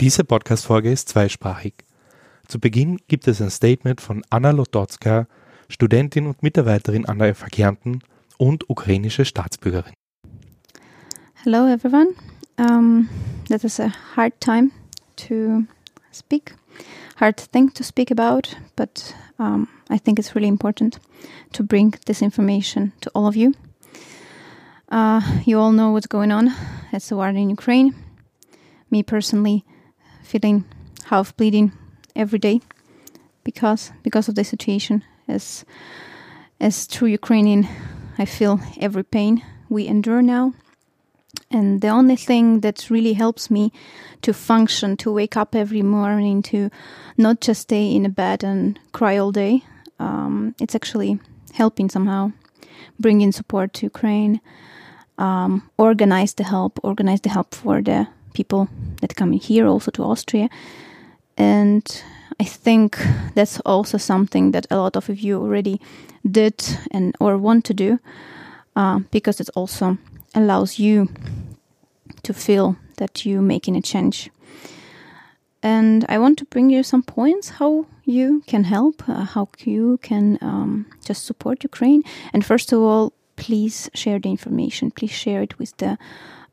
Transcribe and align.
Diese 0.00 0.24
Podcast-Folge 0.24 0.90
ist 0.90 1.10
zweisprachig. 1.10 1.74
Zu 2.48 2.58
Beginn 2.58 2.96
gibt 3.06 3.28
es 3.28 3.42
ein 3.42 3.50
Statement 3.50 4.00
von 4.00 4.24
Anna 4.30 4.50
Lotocka, 4.50 5.26
Studentin 5.68 6.26
und 6.26 6.42
Mitarbeiterin 6.42 7.04
an 7.04 7.18
der 7.18 7.34
FH 7.34 7.48
Kärnten 7.52 8.00
und 8.38 8.70
ukrainische 8.70 9.26
Staatsbürgerin. 9.26 9.92
Hello 11.44 11.66
everyone. 11.66 12.14
Um, 12.58 13.10
that 13.50 13.62
is 13.62 13.78
a 13.78 13.92
hard 14.16 14.32
time 14.40 14.70
to 15.16 15.64
speak, 16.12 16.54
hard 17.16 17.38
thing 17.38 17.70
to 17.74 17.84
speak 17.84 18.10
about, 18.10 18.56
but 18.76 19.14
um, 19.38 19.68
I 19.90 19.98
think 19.98 20.18
it's 20.18 20.34
really 20.34 20.48
important 20.48 20.98
to 21.52 21.62
bring 21.62 21.94
this 22.06 22.22
information 22.22 22.92
to 23.02 23.10
all 23.14 23.26
of 23.26 23.36
you. 23.36 23.52
Uh, 24.90 25.20
you 25.44 25.60
all 25.60 25.72
know 25.72 25.90
what's 25.92 26.08
going 26.08 26.32
on. 26.32 26.54
It's 26.90 27.10
the 27.10 27.16
war 27.16 27.28
in 27.28 27.50
Ukraine. 27.50 27.94
Me 28.90 29.02
personally, 29.02 29.62
feeling 30.30 30.64
half 31.06 31.36
bleeding 31.36 31.72
every 32.14 32.38
day 32.38 32.60
because 33.44 33.92
because 34.02 34.28
of 34.28 34.34
the 34.34 34.44
situation. 34.44 35.02
As 35.28 35.64
as 36.60 36.86
true 36.86 37.08
Ukrainian, 37.08 37.66
I 38.18 38.24
feel 38.24 38.60
every 38.80 39.04
pain 39.04 39.42
we 39.68 39.86
endure 39.86 40.22
now. 40.22 40.52
And 41.50 41.80
the 41.80 41.88
only 41.88 42.16
thing 42.16 42.60
that 42.60 42.90
really 42.90 43.14
helps 43.14 43.50
me 43.50 43.72
to 44.22 44.32
function, 44.32 44.96
to 44.98 45.12
wake 45.12 45.36
up 45.36 45.54
every 45.54 45.82
morning, 45.82 46.42
to 46.42 46.70
not 47.16 47.40
just 47.40 47.62
stay 47.62 47.94
in 47.96 48.06
a 48.06 48.08
bed 48.08 48.44
and 48.44 48.78
cry 48.92 49.16
all 49.16 49.32
day, 49.32 49.64
um, 49.98 50.54
it's 50.60 50.74
actually 50.74 51.18
helping 51.54 51.90
somehow, 51.90 52.32
bringing 52.98 53.32
support 53.32 53.72
to 53.74 53.86
Ukraine, 53.86 54.40
um, 55.18 55.70
organize 55.76 56.34
the 56.34 56.44
help, 56.44 56.78
organize 56.82 57.20
the 57.20 57.30
help 57.30 57.54
for 57.54 57.82
the 57.82 58.06
people 58.32 58.68
that 59.00 59.14
come 59.16 59.32
in 59.32 59.40
here, 59.40 59.66
also 59.66 59.90
to 59.90 60.02
Austria. 60.02 60.48
And 61.36 61.84
I 62.40 62.44
think 62.44 62.98
that's 63.34 63.60
also 63.60 63.98
something 63.98 64.52
that 64.52 64.66
a 64.70 64.76
lot 64.76 64.96
of 64.96 65.08
you 65.08 65.40
already 65.40 65.80
did 66.30 66.62
and 66.90 67.14
or 67.20 67.38
want 67.38 67.64
to 67.66 67.74
do, 67.74 67.98
uh, 68.76 69.00
because 69.10 69.40
it 69.40 69.50
also 69.54 69.98
allows 70.34 70.78
you 70.78 71.08
to 72.22 72.32
feel 72.32 72.76
that 72.96 73.24
you're 73.24 73.42
making 73.42 73.76
a 73.76 73.82
change. 73.82 74.30
And 75.62 76.06
I 76.08 76.18
want 76.18 76.38
to 76.38 76.44
bring 76.44 76.70
you 76.70 76.82
some 76.82 77.02
points 77.02 77.50
how 77.50 77.86
you 78.04 78.42
can 78.46 78.64
help, 78.64 79.08
uh, 79.08 79.24
how 79.24 79.48
you 79.64 79.98
can 80.02 80.38
um, 80.40 80.86
just 81.04 81.26
support 81.26 81.62
Ukraine. 81.62 82.02
And 82.32 82.44
first 82.44 82.72
of 82.72 82.80
all, 82.80 83.12
please 83.36 83.90
share 83.94 84.18
the 84.18 84.30
information. 84.30 84.90
Please 84.90 85.12
share 85.12 85.42
it 85.42 85.58
with 85.58 85.76
the 85.76 85.98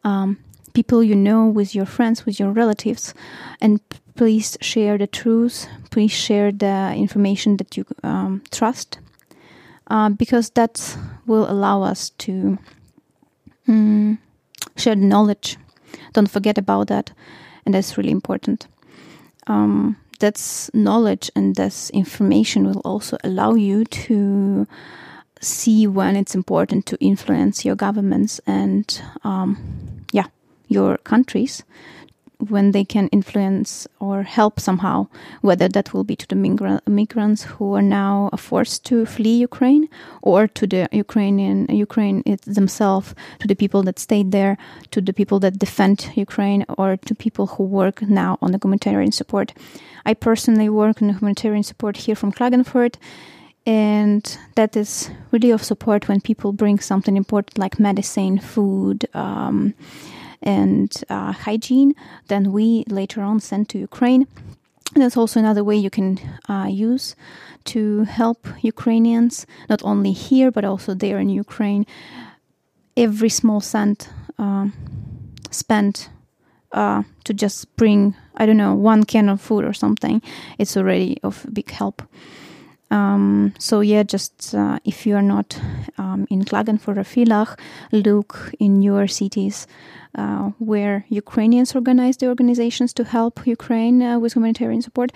um, 0.03 0.37
people 0.77 1.03
you 1.03 1.15
know, 1.15 1.47
with 1.47 1.73
your 1.73 1.87
friends, 1.87 2.23
with 2.23 2.39
your 2.39 2.51
relatives, 2.51 3.15
and 3.59 3.79
please 4.13 4.55
share 4.61 4.95
the 4.95 5.07
truth. 5.07 5.67
Please 5.89 6.11
share 6.11 6.51
the 6.51 6.93
information 6.95 7.57
that 7.57 7.75
you 7.75 7.83
um, 8.03 8.43
trust, 8.51 8.99
uh, 9.87 10.09
because 10.09 10.51
that 10.51 10.95
will 11.25 11.49
allow 11.49 11.81
us 11.81 12.11
to 12.11 12.59
mm, 13.67 14.19
share 14.75 14.93
the 14.93 15.01
knowledge. 15.01 15.57
Don't 16.13 16.29
forget 16.29 16.59
about 16.59 16.89
that, 16.89 17.11
and 17.65 17.73
that's 17.73 17.97
really 17.97 18.11
important. 18.11 18.67
Um, 19.47 19.97
that's 20.19 20.69
knowledge 20.75 21.31
and 21.35 21.55
this 21.55 21.89
information 21.89 22.67
will 22.67 22.81
also 22.85 23.17
allow 23.23 23.55
you 23.55 23.85
to 23.85 24.67
see 25.41 25.87
when 25.87 26.15
it's 26.15 26.35
important 26.35 26.85
to 26.85 26.97
influence 26.99 27.65
your 27.65 27.75
governments 27.75 28.41
and 28.47 29.01
um, 29.23 29.57
your 30.67 30.97
countries 30.97 31.63
when 32.49 32.71
they 32.71 32.85
can 32.85 33.07
influence 33.07 33.87
or 33.99 34.23
help 34.23 34.59
somehow, 34.59 35.07
whether 35.41 35.67
that 35.67 35.93
will 35.93 36.03
be 36.03 36.15
to 36.15 36.27
the 36.27 36.35
migra- 36.35 36.87
migrants 36.87 37.43
who 37.43 37.73
are 37.73 37.81
now 37.81 38.29
forced 38.37 38.85
to 38.85 39.05
flee 39.05 39.37
Ukraine, 39.37 39.89
or 40.21 40.47
to 40.47 40.67
the 40.67 40.87
Ukrainian 40.91 41.65
Ukraine 41.69 42.23
themselves, 42.45 43.15
to 43.39 43.47
the 43.47 43.55
people 43.55 43.81
that 43.83 43.97
stayed 43.97 44.31
there, 44.31 44.57
to 44.91 45.01
the 45.01 45.13
people 45.13 45.39
that 45.39 45.57
defend 45.57 46.11
Ukraine, 46.15 46.63
or 46.77 46.97
to 46.97 47.15
people 47.15 47.47
who 47.47 47.63
work 47.63 48.03
now 48.03 48.37
on 48.41 48.51
the 48.51 48.59
humanitarian 48.63 49.11
support. 49.11 49.53
I 50.05 50.13
personally 50.13 50.69
work 50.69 51.01
on 51.01 51.09
humanitarian 51.09 51.63
support 51.63 51.97
here 51.97 52.15
from 52.15 52.31
Klagenfurt. 52.31 52.95
And 53.65 54.37
that 54.55 54.77
is 54.77 55.09
really 55.31 55.51
of 55.51 55.61
support 55.61 56.07
when 56.07 56.21
people 56.21 56.53
bring 56.53 56.79
something 56.79 57.17
important 57.17 57.57
like 57.57 57.81
medicine, 57.81 58.39
food, 58.39 59.05
um, 59.13 59.73
and 60.41 61.03
uh, 61.09 61.31
hygiene, 61.31 61.93
then 62.27 62.51
we 62.51 62.83
later 62.87 63.21
on 63.21 63.39
send 63.39 63.69
to 63.69 63.77
Ukraine. 63.79 64.27
That's 64.95 65.17
also 65.17 65.39
another 65.39 65.63
way 65.63 65.75
you 65.75 65.89
can 65.89 66.19
uh, 66.49 66.67
use 66.69 67.15
to 67.65 68.03
help 68.03 68.47
Ukrainians, 68.61 69.45
not 69.69 69.83
only 69.83 70.11
here 70.11 70.51
but 70.51 70.63
also 70.63 70.93
there 70.93 71.19
in 71.19 71.29
Ukraine. 71.29 71.85
Every 72.95 73.29
small 73.29 73.61
cent 73.61 74.09
uh, 74.39 74.67
spent 75.51 76.09
uh, 76.71 77.03
to 77.25 77.33
just 77.33 77.75
bring, 77.75 78.15
I 78.35 78.45
don't 78.45 78.57
know, 78.57 78.73
one 78.73 79.03
can 79.03 79.29
of 79.29 79.41
food 79.41 79.65
or 79.65 79.73
something, 79.73 80.21
it's 80.57 80.77
already 80.77 81.17
of 81.23 81.45
big 81.53 81.69
help. 81.71 82.01
Um, 82.89 83.53
so 83.59 83.81
yeah, 83.81 84.03
just 84.03 84.55
uh, 84.55 84.79
if 84.85 85.05
you 85.05 85.15
are 85.15 85.21
not 85.21 85.59
um, 85.97 86.25
in 86.29 86.45
Klagenfurt 86.45 86.97
or 86.97 87.03
Villach, 87.03 87.59
look 87.91 88.53
in 88.59 88.81
your 88.81 89.07
cities 89.07 89.67
uh, 90.17 90.51
where 90.59 91.05
Ukrainians 91.09 91.75
organize 91.75 92.17
the 92.17 92.27
organizations 92.27 92.93
to 92.93 93.03
help 93.03 93.45
Ukraine 93.45 94.01
uh, 94.01 94.19
with 94.19 94.33
humanitarian 94.33 94.81
support, 94.81 95.11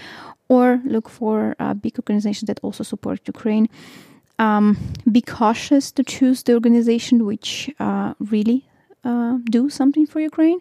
or 0.48 0.82
look 0.86 1.10
for 1.10 1.56
uh, 1.60 1.74
big 1.74 1.98
organizations 2.00 2.48
that 2.48 2.60
also 2.62 2.84
support 2.84 3.20
Ukraine. 3.28 3.68
Um, 4.40 4.78
be 5.12 5.22
cautious 5.22 5.92
to 5.92 6.04
choose 6.04 6.44
the 6.44 6.54
organization 6.54 7.26
which 7.26 7.70
uh, 7.80 8.14
really 8.20 8.66
uh, 9.04 9.38
do 9.50 9.70
something 9.70 10.06
for 10.08 10.20
Ukraine. 10.20 10.60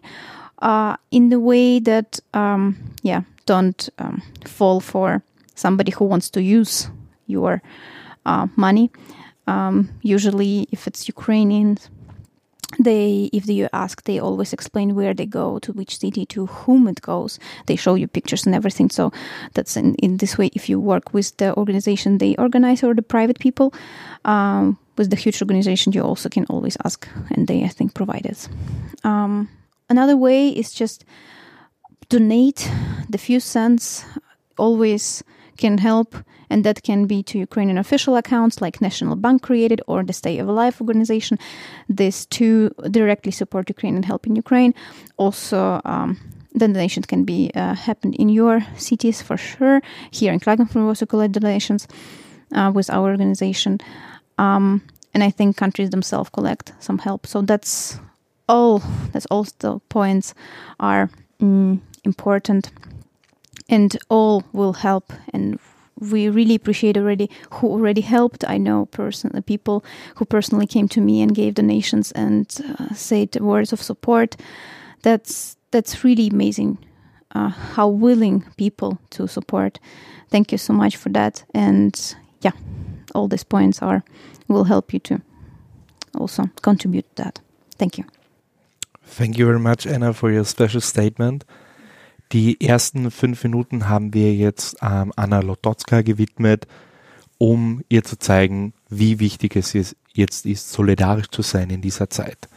in 1.11 1.29
the 1.29 1.39
way 1.39 1.79
that, 1.79 2.19
um, 2.33 2.63
yeah, 3.03 3.21
don't 3.45 3.89
um, 3.97 4.21
fall 4.45 4.79
for 4.79 5.23
somebody 5.55 5.91
who 5.91 6.05
wants 6.05 6.29
to 6.29 6.41
use 6.41 6.89
your 7.27 7.61
uh, 8.25 8.47
money. 8.55 8.91
Um, 9.47 9.89
usually, 10.01 10.67
if 10.71 10.87
it's 10.87 11.07
Ukrainians, 11.07 11.89
they 12.79 13.29
if 13.33 13.47
you 13.47 13.67
ask 13.73 14.03
they 14.03 14.19
always 14.19 14.53
explain 14.53 14.95
where 14.95 15.13
they 15.13 15.25
go 15.25 15.59
to 15.59 15.73
which 15.73 15.99
city 15.99 16.25
to 16.27 16.45
whom 16.45 16.87
it 16.87 17.01
goes. 17.01 17.39
They 17.65 17.75
show 17.75 17.95
you 17.95 18.07
pictures 18.07 18.45
and 18.45 18.55
everything. 18.55 18.89
So 18.89 19.11
that's 19.53 19.77
in, 19.77 19.95
in 19.95 20.17
this 20.17 20.37
way 20.37 20.49
if 20.53 20.69
you 20.69 20.79
work 20.79 21.13
with 21.13 21.37
the 21.37 21.55
organization 21.55 22.17
they 22.17 22.35
organize 22.35 22.83
or 22.83 22.93
the 22.93 23.01
private 23.01 23.39
people 23.39 23.73
um, 24.25 24.77
with 24.97 25.09
the 25.09 25.15
huge 25.15 25.41
organization 25.41 25.93
you 25.93 26.01
also 26.01 26.29
can 26.29 26.45
always 26.45 26.77
ask 26.85 27.07
and 27.31 27.47
they 27.47 27.63
i 27.63 27.67
think 27.67 27.93
provide 27.93 28.25
it. 28.25 28.47
Um, 29.03 29.49
another 29.89 30.17
way 30.17 30.49
is 30.49 30.73
just 30.73 31.05
donate 32.09 32.69
the 33.09 33.17
few 33.17 33.39
cents 33.39 34.05
always 34.57 35.23
can 35.61 35.77
help 35.77 36.09
and 36.51 36.63
that 36.65 36.83
can 36.83 37.07
be 37.07 37.23
to 37.23 37.37
Ukrainian 37.49 37.77
official 37.77 38.15
accounts 38.21 38.55
like 38.63 38.81
National 38.81 39.15
Bank 39.15 39.41
created 39.41 39.79
or 39.87 40.03
the 40.03 40.13
Stay 40.13 40.39
of 40.39 40.47
Alive 40.49 40.75
organization. 40.81 41.37
These 41.99 42.25
two 42.25 42.57
directly 42.97 43.31
support 43.31 43.69
Ukraine 43.75 43.95
and 43.95 44.05
help 44.05 44.27
in 44.27 44.35
Ukraine. 44.35 44.73
Also, 45.17 45.59
um, 45.85 46.09
the 46.59 46.67
donations 46.67 47.05
can 47.05 47.23
be 47.23 47.39
uh, 47.55 47.75
happened 47.87 48.15
in 48.15 48.27
your 48.29 48.55
cities 48.75 49.21
for 49.21 49.37
sure. 49.37 49.81
Here 50.19 50.33
in 50.33 50.39
Klagenfurt, 50.39 50.81
we 50.83 50.91
also 50.91 51.05
collect 51.05 51.33
donations 51.39 51.87
uh, 52.57 52.71
with 52.75 52.89
our 52.89 53.09
organization, 53.11 53.79
um, 54.37 54.81
and 55.13 55.23
I 55.23 55.31
think 55.37 55.55
countries 55.63 55.89
themselves 55.89 56.29
collect 56.37 56.73
some 56.79 56.99
help. 57.07 57.21
So 57.27 57.41
that's 57.41 57.99
all. 58.47 58.81
That's 59.13 59.27
all 59.31 59.45
the 59.59 59.79
points 59.87 60.33
are 60.79 61.09
mm, 61.39 61.79
important, 62.03 62.71
and 63.69 63.97
all 64.09 64.43
will 64.53 64.73
help 64.73 65.13
and 65.33 65.59
we 66.01 66.29
really 66.29 66.55
appreciate 66.55 66.97
already 66.97 67.29
who 67.51 67.67
already 67.67 68.01
helped. 68.01 68.43
I 68.47 68.57
know 68.57 68.87
personally 68.87 69.41
people 69.41 69.85
who 70.15 70.25
personally 70.25 70.65
came 70.65 70.87
to 70.89 71.01
me 71.01 71.21
and 71.21 71.35
gave 71.35 71.53
donations 71.53 72.11
and 72.13 72.47
uh, 72.79 72.93
said 72.93 73.39
words 73.39 73.71
of 73.71 73.81
support. 73.81 74.35
That's 75.03 75.57
that's 75.69 76.03
really 76.03 76.27
amazing. 76.27 76.77
Uh, 77.33 77.49
how 77.49 77.87
willing 77.87 78.43
people 78.57 78.97
to 79.11 79.27
support. 79.27 79.79
Thank 80.29 80.51
you 80.51 80.57
so 80.57 80.73
much 80.73 80.97
for 80.97 81.09
that. 81.09 81.45
And 81.53 82.15
yeah, 82.41 82.51
all 83.15 83.27
these 83.27 83.45
points 83.45 83.81
are 83.81 84.03
will 84.47 84.65
help 84.65 84.93
you 84.93 84.99
to 84.99 85.21
also 86.17 86.49
contribute 86.61 87.15
to 87.15 87.23
that. 87.23 87.39
Thank 87.77 87.97
you. 87.97 88.05
Thank 89.03 89.37
you 89.37 89.45
very 89.45 89.59
much, 89.59 89.85
Anna, 89.85 90.13
for 90.13 90.31
your 90.31 90.45
special 90.45 90.81
statement. 90.81 91.45
Die 92.31 92.61
ersten 92.61 93.11
fünf 93.11 93.43
Minuten 93.43 93.89
haben 93.89 94.13
wir 94.13 94.33
jetzt 94.33 94.77
ähm, 94.81 95.11
Anna 95.17 95.41
Lotocka 95.41 96.01
gewidmet, 96.01 96.65
um 97.37 97.83
ihr 97.89 98.03
zu 98.03 98.17
zeigen, 98.17 98.73
wie 98.89 99.19
wichtig 99.19 99.57
es 99.57 99.95
jetzt 100.13 100.45
ist, 100.45 100.71
solidarisch 100.71 101.27
zu 101.29 101.41
sein 101.41 101.69
in 101.69 101.81
dieser 101.81 102.09
Zeit. 102.09 102.47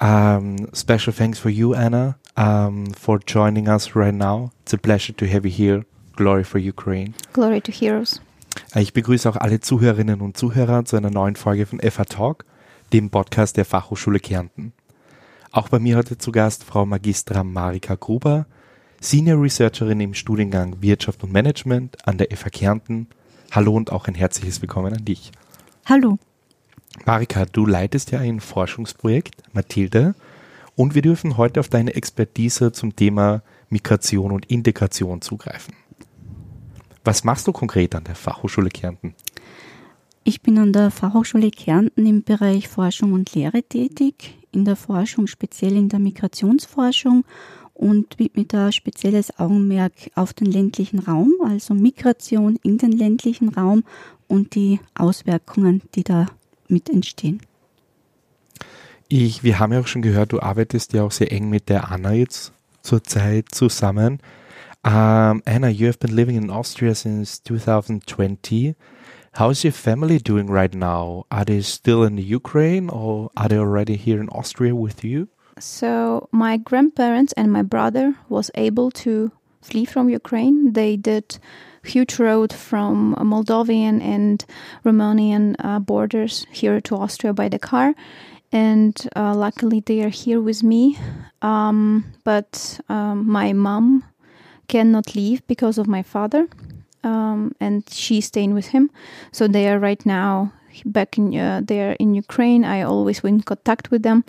Um, 0.00 0.68
special 0.74 1.12
thanks 1.16 1.38
for 1.38 1.50
you, 1.50 1.72
Anna, 1.72 2.18
um, 2.36 2.92
for 2.94 3.20
joining 3.26 3.68
us 3.68 3.94
right 3.94 4.14
now. 4.14 4.50
It's 4.62 4.74
a 4.74 4.76
pleasure 4.76 5.16
to 5.16 5.24
have 5.24 5.48
you 5.48 5.54
here. 5.54 5.86
Glory 6.16 6.44
for 6.44 6.60
Ukraine. 6.60 7.14
Glory 7.32 7.60
to 7.60 7.70
Heroes. 7.70 8.20
Ich 8.74 8.92
begrüße 8.92 9.28
auch 9.30 9.36
alle 9.36 9.60
Zuhörerinnen 9.60 10.20
und 10.20 10.36
Zuhörer 10.36 10.84
zu 10.84 10.96
einer 10.96 11.10
neuen 11.10 11.36
Folge 11.36 11.64
von 11.64 11.78
FH 11.78 12.06
Talk, 12.06 12.44
dem 12.92 13.10
Podcast 13.10 13.56
der 13.56 13.64
Fachhochschule 13.64 14.18
Kärnten. 14.18 14.72
Auch 15.52 15.68
bei 15.68 15.78
mir 15.78 15.96
heute 15.96 16.18
zu 16.18 16.32
Gast 16.32 16.64
Frau 16.64 16.84
Magistra 16.84 17.44
Marika 17.44 17.94
Gruber, 17.94 18.46
Senior 19.00 19.42
Researcherin 19.42 20.00
im 20.00 20.14
Studiengang 20.14 20.80
Wirtschaft 20.80 21.22
und 21.22 21.32
Management 21.32 21.96
an 22.06 22.18
der 22.18 22.28
FH 22.34 22.50
Kärnten. 22.50 23.08
Hallo 23.52 23.74
und 23.74 23.92
auch 23.92 24.08
ein 24.08 24.14
herzliches 24.14 24.62
Willkommen 24.62 24.92
an 24.92 25.04
dich. 25.04 25.30
Hallo. 25.84 26.18
Marika, 27.04 27.44
du 27.44 27.66
leitest 27.66 28.10
ja 28.10 28.20
ein 28.20 28.40
Forschungsprojekt, 28.40 29.42
Mathilde, 29.52 30.14
und 30.74 30.94
wir 30.94 31.02
dürfen 31.02 31.36
heute 31.36 31.60
auf 31.60 31.68
deine 31.68 31.94
Expertise 31.94 32.72
zum 32.72 32.96
Thema 32.96 33.42
Migration 33.68 34.32
und 34.32 34.46
Integration 34.46 35.20
zugreifen. 35.20 35.74
Was 37.04 37.22
machst 37.22 37.46
du 37.46 37.52
konkret 37.52 37.94
an 37.94 38.04
der 38.04 38.14
Fachhochschule 38.14 38.70
Kärnten? 38.70 39.14
Ich 40.24 40.42
bin 40.42 40.58
an 40.58 40.72
der 40.72 40.90
Fachhochschule 40.90 41.50
Kärnten 41.50 42.04
im 42.04 42.24
Bereich 42.24 42.66
Forschung 42.66 43.12
und 43.12 43.32
Lehre 43.34 43.62
tätig, 43.62 44.38
in 44.50 44.64
der 44.64 44.74
Forschung 44.74 45.26
speziell 45.26 45.76
in 45.76 45.88
der 45.88 46.00
Migrationsforschung 46.00 47.24
und 47.76 48.18
mit 48.18 48.52
da 48.52 48.72
spezielles 48.72 49.38
Augenmerk 49.38 49.92
auf 50.14 50.32
den 50.32 50.46
ländlichen 50.46 50.98
Raum, 51.00 51.32
also 51.44 51.74
Migration 51.74 52.58
in 52.62 52.78
den 52.78 52.92
ländlichen 52.92 53.50
Raum 53.50 53.84
und 54.28 54.54
die 54.54 54.80
Auswirkungen, 54.94 55.82
die 55.94 56.02
da 56.02 56.26
mit 56.68 56.88
entstehen. 56.88 57.40
Ich, 59.08 59.44
wir 59.44 59.58
haben 59.58 59.72
ja 59.72 59.80
auch 59.80 59.86
schon 59.86 60.02
gehört, 60.02 60.32
du 60.32 60.40
arbeitest 60.40 60.92
ja 60.94 61.04
auch 61.04 61.12
sehr 61.12 61.30
eng 61.30 61.48
mit 61.48 61.68
der 61.68 61.90
Anna 61.90 62.12
jetzt 62.12 62.52
zurzeit 62.82 63.46
zusammen. 63.52 64.20
Um, 64.84 65.42
Anna, 65.44 65.68
you 65.68 65.88
have 65.88 65.98
been 65.98 66.14
living 66.14 66.36
in 66.36 66.50
Austria 66.50 66.94
since 66.94 67.42
2020. 67.42 68.74
How's 69.38 69.64
your 69.64 69.72
family 69.72 70.18
doing 70.18 70.48
right 70.48 70.74
now? 70.74 71.26
Are 71.30 71.44
they 71.44 71.60
still 71.60 72.04
in 72.04 72.16
the 72.16 72.22
Ukraine 72.22 72.88
or 72.88 73.30
are 73.36 73.48
they 73.48 73.58
already 73.58 73.96
here 73.96 74.20
in 74.20 74.28
Austria 74.28 74.74
with 74.74 75.04
you? 75.04 75.28
So 75.58 76.28
my 76.32 76.56
grandparents 76.58 77.32
and 77.32 77.52
my 77.52 77.62
brother 77.62 78.14
was 78.28 78.50
able 78.54 78.90
to 78.90 79.32
flee 79.62 79.84
from 79.84 80.08
Ukraine. 80.08 80.72
They 80.72 80.96
did 80.96 81.38
huge 81.82 82.18
road 82.18 82.52
from 82.52 83.14
Moldovan 83.14 84.02
and 84.02 84.44
Romanian 84.84 85.54
uh, 85.60 85.78
borders 85.78 86.46
here 86.50 86.80
to 86.82 86.96
Austria 86.96 87.32
by 87.32 87.48
the 87.48 87.58
car. 87.58 87.94
And 88.52 88.94
uh, 89.16 89.34
luckily, 89.34 89.80
they 89.80 90.02
are 90.02 90.08
here 90.08 90.40
with 90.40 90.62
me. 90.62 90.98
Um, 91.42 92.04
but 92.24 92.80
um, 92.88 93.28
my 93.28 93.52
mom 93.52 94.04
cannot 94.68 95.14
leave 95.14 95.46
because 95.46 95.78
of 95.78 95.86
my 95.86 96.02
father, 96.02 96.48
um, 97.02 97.52
and 97.60 97.84
she's 97.90 98.26
staying 98.26 98.54
with 98.54 98.66
him. 98.68 98.90
So 99.32 99.48
they 99.48 99.68
are 99.68 99.78
right 99.78 100.04
now 100.06 100.52
back 100.84 101.18
in 101.18 101.36
uh, 101.36 101.62
in 101.98 102.14
Ukraine. 102.14 102.64
I 102.64 102.82
always 102.82 103.20
in 103.24 103.42
contact 103.42 103.90
with 103.90 104.02
them, 104.02 104.24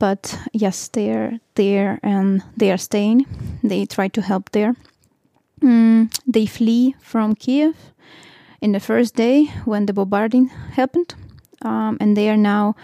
but 0.00 0.36
yes, 0.52 0.88
they 0.88 1.10
are 1.10 1.38
there 1.54 2.00
and 2.02 2.42
they 2.56 2.72
are 2.72 2.78
staying. 2.78 3.26
They 3.62 3.86
try 3.86 4.08
to 4.08 4.22
help 4.22 4.50
there. 4.50 4.74
Mm, 5.62 6.10
they 6.26 6.46
flee 6.46 6.96
from 7.00 7.34
Kiev 7.34 7.76
in 8.60 8.72
the 8.72 8.80
first 8.80 9.14
day 9.14 9.44
when 9.66 9.86
the 9.86 9.92
bombarding 9.92 10.48
happened, 10.74 11.14
um, 11.62 11.98
and 12.00 12.16
they 12.16 12.30
are 12.30 12.36
now 12.36 12.74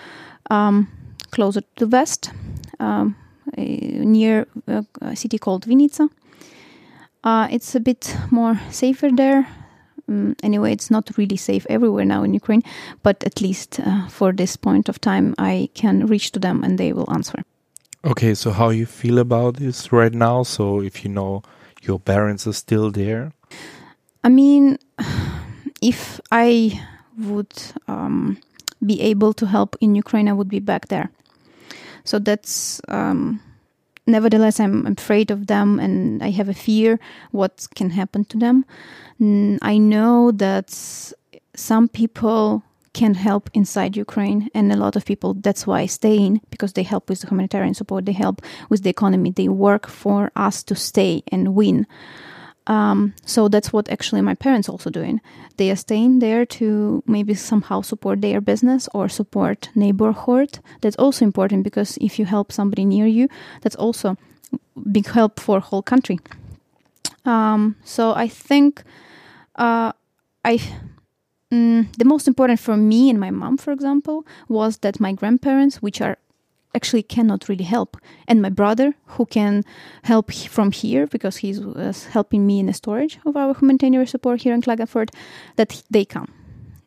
um, 0.51 0.89
closer 1.31 1.63
to 1.63 1.87
the 1.87 1.89
west, 1.89 2.31
um, 2.79 3.17
near 3.57 4.47
a 5.01 5.17
city 5.17 5.39
called 5.39 5.67
Vinica. 5.67 6.11
Uh, 7.25 7.49
it's 7.51 7.75
a 7.75 7.81
bit 7.81 8.15
more 8.31 8.61
safer 8.71 9.11
there. 9.11 9.49
Um, 10.09 10.37
anyway, 10.43 10.73
it's 10.73 10.91
not 10.91 11.11
really 11.17 11.37
safe 11.37 11.67
everywhere 11.69 12.05
now 12.05 12.23
in 12.23 12.35
Ukraine, 12.35 12.63
but 13.03 13.25
at 13.25 13.41
least 13.41 13.81
uh, 13.81 14.09
for 14.09 14.33
this 14.33 14.57
point 14.57 14.89
of 14.89 15.01
time, 15.01 15.35
I 15.39 15.69
can 15.75 16.07
reach 16.07 16.33
to 16.33 16.39
them 16.41 16.63
and 16.65 16.79
they 16.79 16.93
will 16.93 17.11
answer. 17.13 17.43
Okay, 18.05 18.35
so 18.35 18.53
how 18.53 18.71
you 18.71 18.87
feel 18.87 19.19
about 19.19 19.57
this 19.57 19.93
right 19.93 20.13
now? 20.13 20.45
So 20.45 20.81
if 20.81 21.05
you 21.05 21.11
know 21.11 21.43
your 21.83 21.99
parents 21.99 22.47
are 22.47 22.53
still 22.53 22.91
there? 22.91 23.33
I 24.23 24.29
mean, 24.29 24.79
if 25.83 26.21
I 26.31 26.81
would 27.19 27.53
um, 27.89 28.39
be 28.85 29.01
able 29.01 29.33
to 29.35 29.47
help 29.47 29.77
in 29.81 29.95
Ukraine, 29.95 30.29
I 30.29 30.33
would 30.33 30.49
be 30.49 30.61
back 30.61 30.89
there. 30.89 31.11
So 32.05 32.19
that's. 32.19 32.81
Um, 32.89 33.41
nevertheless, 34.07 34.61
I'm 34.61 34.87
afraid 34.87 35.31
of 35.31 35.47
them, 35.47 35.79
and 35.79 36.23
I 36.23 36.31
have 36.31 36.49
a 36.49 36.55
fear 36.55 36.99
what 37.33 37.67
can 37.75 37.91
happen 37.91 38.25
to 38.27 38.39
them. 38.39 38.65
Mm, 39.21 39.59
I 39.63 39.79
know 39.79 40.31
that 40.33 40.71
some 41.55 41.89
people 41.89 42.63
can 42.93 43.15
help 43.15 43.51
inside 43.53 43.97
Ukraine, 43.97 44.49
and 44.55 44.73
a 44.73 44.77
lot 44.77 44.97
of 44.97 45.05
people 45.05 45.35
that's 45.35 45.67
why 45.67 45.81
I 45.81 45.87
stay 45.87 46.17
in 46.17 46.41
because 46.51 46.73
they 46.73 46.83
help 46.83 47.11
with 47.11 47.21
the 47.21 47.29
humanitarian 47.29 47.75
support, 47.75 48.07
they 48.07 48.13
help 48.13 48.41
with 48.71 48.83
the 48.83 48.91
economy, 48.91 49.31
they 49.31 49.49
work 49.49 49.87
for 49.87 50.31
us 50.35 50.63
to 50.65 50.75
stay 50.75 51.23
and 51.31 51.55
win. 51.55 51.87
Um, 52.67 53.15
so 53.25 53.49
that's 53.49 53.73
what 53.73 53.89
actually 53.89 54.23
my 54.23 54.35
parents 54.35 54.69
also 54.69 54.91
doing. 54.91 55.21
They 55.57 55.71
are 55.71 55.77
staying 55.77 56.19
there 56.19 56.45
to 56.47 57.03
maybe 57.07 57.35
somehow 57.35 57.83
support 57.83 58.21
their 58.21 58.41
business 58.41 58.89
or 58.93 59.09
support 59.09 59.69
neighborhood. 59.75 60.59
That's 60.81 60.97
also 60.97 61.25
important 61.25 61.63
because 61.63 61.97
if 62.01 62.19
you 62.19 62.25
help 62.25 62.53
somebody 62.53 62.85
near 62.85 63.07
you, 63.07 63.29
that's 63.63 63.77
also 63.77 64.17
big 64.91 65.07
help 65.07 65.39
for 65.41 65.61
whole 65.61 65.83
country. 65.83 66.19
Um, 67.25 67.77
so 67.85 68.15
I 68.15 68.29
think 68.29 68.83
uh, 69.57 69.93
I 70.45 70.61
mm, 71.53 71.93
the 71.97 72.05
most 72.05 72.29
important 72.29 72.61
for 72.61 72.77
me 72.77 73.11
and 73.11 73.19
my 73.19 73.31
mom, 73.31 73.57
for 73.57 73.73
example, 73.73 74.27
was 74.49 74.79
that 74.79 75.01
my 75.01 75.13
grandparents, 75.13 75.83
which 75.83 76.01
are 76.01 76.19
actually 76.77 77.03
cannot 77.03 77.49
really 77.49 77.65
help. 77.65 77.97
And 78.29 78.41
my 78.41 78.51
brother, 78.51 78.95
who 79.15 79.27
can 79.27 79.65
help 80.03 80.33
from 80.33 80.73
here 80.73 81.07
because 81.07 81.37
he's 81.43 81.59
uh, 81.61 81.93
helping 82.13 82.47
me 82.47 82.59
in 82.59 82.67
the 82.67 82.73
storage 82.73 83.19
of 83.25 83.37
our 83.37 83.55
humanitarian 83.55 84.07
support 84.07 84.43
here 84.43 84.55
in 84.55 84.63
Klagenfurt, 84.63 85.11
that 85.57 85.83
they 85.91 86.05
come. 86.05 86.29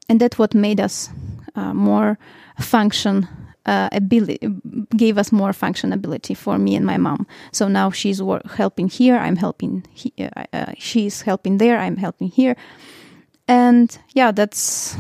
And 0.09 0.19
that's 0.21 0.38
what 0.39 0.53
made 0.53 0.80
us 0.80 1.09
uh, 1.56 1.74
more 1.74 2.18
function 2.59 3.27
uh, 3.65 3.89
ability, 3.91 4.39
gave 4.97 5.18
us 5.18 5.31
more 5.31 5.51
functionability 5.51 6.36
for 6.36 6.57
me 6.57 6.75
and 6.75 6.86
my 6.86 6.97
mom. 6.97 7.27
So 7.51 7.68
now 7.68 7.91
she's 7.91 8.21
helping 8.56 8.89
here, 8.89 9.18
I'm 9.18 9.36
helping, 9.36 9.86
he, 9.94 10.13
uh, 10.19 10.45
uh, 10.53 10.74
she's 10.77 11.22
helping 11.22 11.60
there, 11.60 11.77
I'm 11.77 11.98
helping 11.98 12.29
here. 12.29 12.55
And 13.48 13.98
yeah, 14.13 14.31
that's 14.31 14.96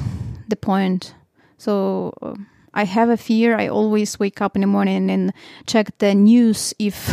the 0.47 0.55
point. 0.55 1.15
So 1.57 2.13
uh, 2.21 2.35
I 2.73 2.85
have 2.85 3.09
a 3.09 3.17
fear. 3.17 3.57
I 3.57 3.67
always 3.67 4.19
wake 4.19 4.41
up 4.41 4.55
in 4.55 4.61
the 4.61 4.67
morning 4.67 5.09
and 5.09 5.33
check 5.65 5.97
the 5.97 6.13
news 6.13 6.73
if 6.77 7.11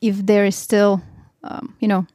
if 0.00 0.26
there 0.26 0.44
is 0.44 0.56
still, 0.56 1.00
um, 1.42 1.74
you 1.80 1.88
know, 1.88 2.06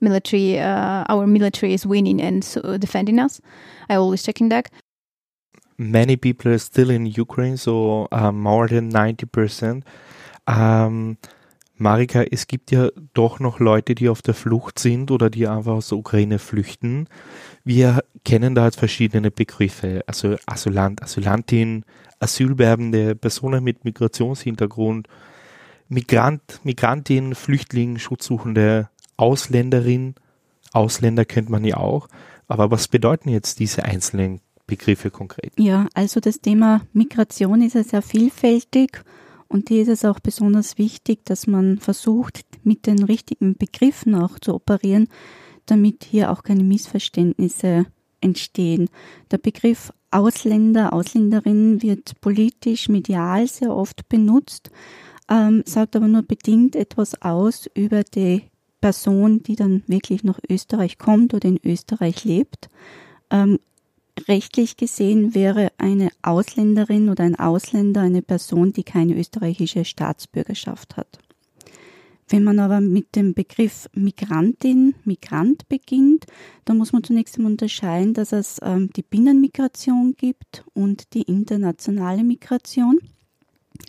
military. 0.00 0.58
Uh, 0.58 1.04
our 1.08 1.26
military 1.26 1.74
is 1.74 1.86
winning 1.86 2.20
and 2.20 2.44
so 2.44 2.78
defending 2.78 3.18
us. 3.18 3.40
I 3.88 3.96
always 3.96 4.22
checking 4.22 4.50
that. 4.50 4.70
Many 5.76 6.16
people 6.16 6.52
are 6.52 6.58
still 6.58 6.90
in 6.90 7.06
Ukraine, 7.06 7.56
so 7.56 8.08
uh, 8.10 8.32
more 8.32 8.68
than 8.68 8.88
ninety 8.88 9.26
percent. 9.26 9.84
Um, 10.46 11.18
Marika, 11.80 12.24
es 12.24 12.48
gibt 12.48 12.72
ja 12.72 12.88
doch 13.14 13.38
noch 13.38 13.60
Leute, 13.60 13.94
die 13.94 14.08
auf 14.08 14.20
der 14.20 14.34
Flucht 14.34 14.80
sind 14.80 15.12
oder 15.12 15.30
die 15.30 15.46
einfach 15.46 15.74
aus 15.74 15.90
der 15.90 15.98
Ukraine 15.98 16.40
flüchten. 16.40 17.06
Wir 17.68 18.02
kennen 18.24 18.54
da 18.54 18.64
jetzt 18.64 18.78
verschiedene 18.78 19.30
Begriffe, 19.30 20.02
also 20.06 20.36
Asylant, 20.46 21.02
Asylantin, 21.02 21.84
Asylwerbende, 22.18 23.14
Personen 23.14 23.62
mit 23.62 23.84
Migrationshintergrund, 23.84 25.06
Migrant, 25.90 26.60
Migrantin, 26.64 27.34
Flüchtling, 27.34 27.98
Schutzsuchende, 27.98 28.88
Ausländerin, 29.18 30.14
Ausländer 30.72 31.26
kennt 31.26 31.50
man 31.50 31.62
ja 31.62 31.76
auch. 31.76 32.08
Aber 32.46 32.70
was 32.70 32.88
bedeuten 32.88 33.28
jetzt 33.28 33.58
diese 33.58 33.84
einzelnen 33.84 34.40
Begriffe 34.66 35.10
konkret? 35.10 35.52
Ja, 35.58 35.88
also 35.92 36.20
das 36.20 36.40
Thema 36.40 36.80
Migration 36.94 37.60
ist 37.60 37.74
ja 37.74 37.84
sehr 37.84 38.00
vielfältig 38.00 39.02
und 39.46 39.68
hier 39.68 39.82
ist 39.82 39.88
es 39.88 40.06
auch 40.06 40.20
besonders 40.20 40.78
wichtig, 40.78 41.26
dass 41.26 41.46
man 41.46 41.76
versucht, 41.76 42.46
mit 42.64 42.86
den 42.86 43.02
richtigen 43.02 43.58
Begriffen 43.58 44.14
auch 44.14 44.38
zu 44.38 44.54
operieren, 44.54 45.08
damit 45.70 46.04
hier 46.04 46.30
auch 46.30 46.42
keine 46.42 46.64
Missverständnisse 46.64 47.86
entstehen. 48.20 48.88
Der 49.30 49.38
Begriff 49.38 49.92
Ausländer, 50.10 50.92
Ausländerin 50.92 51.82
wird 51.82 52.20
politisch, 52.20 52.88
medial 52.88 53.46
sehr 53.46 53.74
oft 53.74 54.08
benutzt, 54.08 54.70
ähm, 55.30 55.62
sagt 55.66 55.96
aber 55.96 56.08
nur 56.08 56.22
bedingt 56.22 56.74
etwas 56.74 57.20
aus 57.20 57.68
über 57.74 58.02
die 58.04 58.44
Person, 58.80 59.42
die 59.42 59.56
dann 59.56 59.82
wirklich 59.86 60.24
nach 60.24 60.38
Österreich 60.48 60.98
kommt 60.98 61.34
oder 61.34 61.48
in 61.48 61.60
Österreich 61.62 62.24
lebt. 62.24 62.68
Ähm, 63.30 63.58
rechtlich 64.26 64.76
gesehen 64.76 65.34
wäre 65.34 65.72
eine 65.78 66.10
Ausländerin 66.22 67.08
oder 67.08 67.24
ein 67.24 67.38
Ausländer 67.38 68.00
eine 68.00 68.22
Person, 68.22 68.72
die 68.72 68.84
keine 68.84 69.14
österreichische 69.14 69.84
Staatsbürgerschaft 69.84 70.96
hat. 70.96 71.18
Wenn 72.28 72.44
man 72.44 72.58
aber 72.58 72.80
mit 72.80 73.16
dem 73.16 73.32
Begriff 73.32 73.88
Migrantin, 73.94 74.94
Migrant 75.04 75.66
beginnt, 75.68 76.26
dann 76.66 76.76
muss 76.76 76.92
man 76.92 77.02
zunächst 77.02 77.36
einmal 77.36 77.52
unterscheiden, 77.52 78.12
dass 78.12 78.32
es 78.32 78.58
ähm, 78.62 78.90
die 78.94 79.02
Binnenmigration 79.02 80.14
gibt 80.16 80.64
und 80.74 81.14
die 81.14 81.22
internationale 81.22 82.24
Migration. 82.24 82.98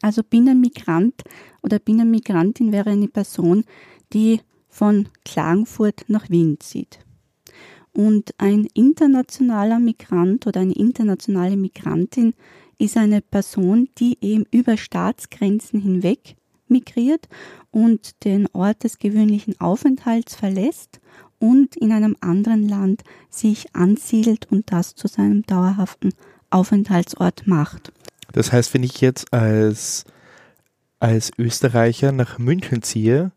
Also 0.02 0.24
Binnenmigrant 0.24 1.24
oder 1.62 1.80
Binnenmigrantin 1.80 2.72
wäre 2.72 2.92
eine 2.92 3.10
Person, 3.10 3.66
die 4.14 4.40
von 4.70 5.10
Klagenfurt 5.26 6.06
nach 6.08 6.30
Wien 6.30 6.58
zieht. 6.62 7.00
Und 7.92 8.34
ein 8.38 8.68
internationaler 8.74 9.80
Migrant 9.80 10.48
oder 10.48 10.62
eine 10.62 10.76
internationale 10.76 11.58
Migrantin 11.58 12.34
ist 12.78 12.96
eine 12.96 13.22
Person, 13.22 13.90
die 13.98 14.18
eben 14.22 14.46
über 14.52 14.78
Staatsgrenzen 14.78 15.82
hinweg 15.82 16.38
migriert 16.70 17.28
und 17.72 18.24
den 18.24 18.48
Ort 18.54 18.84
des 18.84 19.00
gewöhnlichen 19.00 19.60
Aufenthalts 19.60 20.36
verlässt 20.36 21.00
und 21.40 21.76
in 21.76 21.92
einem 21.92 22.16
anderen 22.22 22.68
Land 22.68 23.04
sich 23.30 23.76
ansiedelt 23.76 24.52
und 24.52 24.72
das 24.72 24.96
zu 24.96 25.08
seinem 25.08 25.44
dauerhaften 25.44 26.14
Aufenthaltsort 26.50 27.48
macht. 27.48 27.92
Das 28.32 28.52
heißt, 28.52 28.74
wenn 28.74 28.84
ich 28.84 29.02
jetzt 29.02 29.34
als, 29.34 30.06
als 31.00 31.32
Österreicher 31.38 32.12
nach 32.12 32.38
München 32.38 32.82
ziehe, 32.82 33.32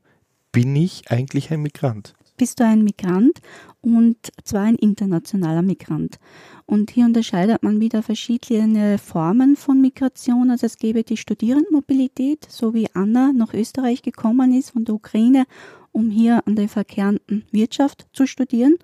bin 0.51 0.75
ich 0.77 1.11
eigentlich 1.11 1.51
ein 1.51 1.63
Migrant. 1.63 2.15
Bist 2.43 2.59
du 2.59 2.65
ein 2.65 2.83
Migrant 2.83 3.41
und 3.83 4.17
zwar 4.43 4.63
ein 4.63 4.75
internationaler 4.75 5.63
Migrant. 5.63 6.19
Und 6.67 6.91
hier 6.91 7.05
unterscheidet 7.05 7.63
man 7.63 7.81
wieder 7.81 8.03
verschiedene 8.03 8.99
Formen 8.99 9.55
von 9.55 9.81
Migration. 9.81 10.51
Also 10.51 10.67
es 10.67 10.77
gäbe 10.77 11.05
die 11.05 11.17
Studierendenmobilität, 11.17 12.45
so 12.51 12.75
wie 12.75 12.89
Anna 12.95 13.33
nach 13.33 13.55
Österreich 13.55 14.03
gekommen 14.03 14.53
ist 14.59 14.73
von 14.73 14.85
der 14.85 14.97
Ukraine, 14.97 15.45
um 15.93 16.11
hier 16.11 16.45
an 16.45 16.57
der 16.57 16.69
verkehrten 16.69 17.45
Wirtschaft 17.53 18.09
zu 18.13 18.27
studieren. 18.27 18.75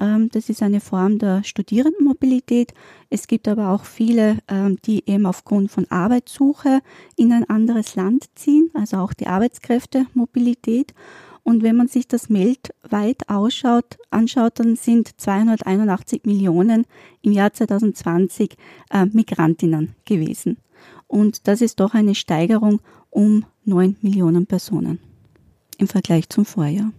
Ähm, 0.00 0.28
das 0.32 0.48
ist 0.48 0.64
eine 0.64 0.80
Form 0.80 1.20
der 1.20 1.44
Studierendenmobilität. 1.44 2.74
Es 3.08 3.28
gibt 3.28 3.46
aber 3.46 3.70
auch 3.70 3.84
viele, 3.84 4.38
ähm, 4.48 4.78
die 4.84 5.08
eben 5.08 5.26
aufgrund 5.26 5.70
von 5.70 5.88
Arbeitssuche 5.92 6.80
in 7.14 7.32
ein 7.32 7.48
anderes 7.48 7.94
Land 7.94 8.24
ziehen, 8.34 8.68
also 8.74 8.96
auch 8.96 9.12
die 9.12 9.28
Arbeitskräftemobilität. 9.28 10.92
Und 11.46 11.62
wenn 11.62 11.76
man 11.76 11.86
sich 11.86 12.08
das 12.08 12.28
weltweit 12.28 13.28
ausschaut, 13.28 13.98
anschaut, 14.10 14.58
dann 14.58 14.74
sind 14.74 15.20
281 15.20 16.24
Millionen 16.24 16.86
im 17.22 17.30
Jahr 17.30 17.52
2020 17.52 18.56
äh, 18.90 19.06
Migrantinnen 19.06 19.94
gewesen. 20.04 20.56
Und 21.06 21.46
das 21.46 21.60
ist 21.60 21.78
doch 21.78 21.94
eine 21.94 22.16
Steigerung 22.16 22.80
um 23.10 23.44
9 23.64 23.96
Millionen 24.00 24.48
Personen 24.48 24.98
im 25.78 25.86
Vergleich 25.86 26.28
zum 26.30 26.44
Vorjahr. 26.44 26.90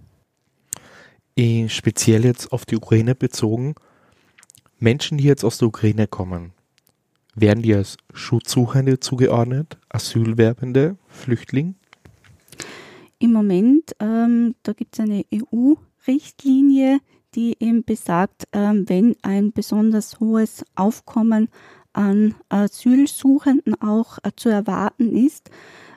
Äh, 1.35 1.67
speziell 1.67 2.23
jetzt 2.23 2.53
auf 2.53 2.65
die 2.65 2.77
Ukraine 2.77 3.15
bezogen, 3.15 3.75
Menschen, 4.79 5.17
die 5.17 5.25
jetzt 5.25 5.43
aus 5.43 5.57
der 5.57 5.67
Ukraine 5.67 6.07
kommen, 6.07 6.53
werden 7.35 7.63
die 7.63 7.75
als 7.75 7.97
Schutzsuchende 8.13 9.01
zugeordnet, 9.01 9.77
Asylwerbende, 9.89 10.95
Flüchtling? 11.09 11.75
Im 13.19 13.33
Moment, 13.33 13.95
ähm, 13.99 14.55
da 14.63 14.73
gibt 14.73 14.93
es 14.93 14.99
eine 14.99 15.25
EU-Richtlinie, 15.33 16.99
die 17.33 17.55
eben 17.59 17.83
besagt, 17.83 18.47
ähm, 18.51 18.87
wenn 18.87 19.15
ein 19.21 19.51
besonders 19.51 20.19
hohes 20.19 20.63
Aufkommen 20.75 21.49
an 21.93 22.35
Asylsuchenden 22.49 23.81
auch 23.81 24.19
äh, 24.23 24.31
zu 24.35 24.49
erwarten 24.49 25.15
ist, 25.15 25.49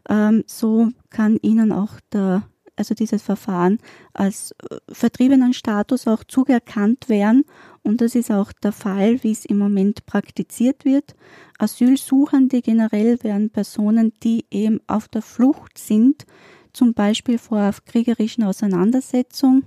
ähm, 0.08 0.44
so 0.46 0.88
kann 1.10 1.38
ihnen 1.42 1.72
auch 1.72 2.00
der 2.12 2.42
also 2.80 2.94
dieses 2.94 3.20
Verfahren 3.20 3.78
als 4.14 4.52
äh, 4.52 4.78
vertriebenen 4.90 5.52
Status 5.52 6.06
auch 6.06 6.24
zugeerkannt 6.24 7.10
werden. 7.10 7.44
Und 7.82 8.00
das 8.00 8.14
ist 8.14 8.30
auch 8.30 8.52
der 8.52 8.72
Fall, 8.72 9.22
wie 9.22 9.32
es 9.32 9.44
im 9.44 9.58
Moment 9.58 10.06
praktiziert 10.06 10.86
wird. 10.86 11.14
Asylsuchende 11.58 12.62
generell 12.62 13.22
werden 13.22 13.50
Personen, 13.50 14.14
die 14.22 14.46
eben 14.50 14.80
auf 14.86 15.08
der 15.08 15.20
Flucht 15.20 15.76
sind, 15.76 16.24
zum 16.72 16.94
Beispiel 16.94 17.38
vor 17.38 17.72
kriegerischen 17.86 18.44
Auseinandersetzungen 18.44 19.64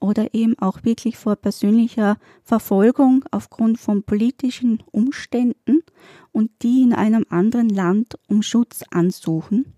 oder 0.00 0.32
eben 0.34 0.58
auch 0.58 0.84
wirklich 0.84 1.16
vor 1.16 1.36
persönlicher 1.36 2.18
Verfolgung 2.44 3.24
aufgrund 3.30 3.78
von 3.78 4.02
politischen 4.02 4.82
Umständen 4.92 5.82
und 6.32 6.50
die 6.62 6.82
in 6.82 6.92
einem 6.92 7.26
anderen 7.30 7.68
Land 7.68 8.18
um 8.28 8.42
Schutz 8.42 8.84
ansuchen. 8.90 9.74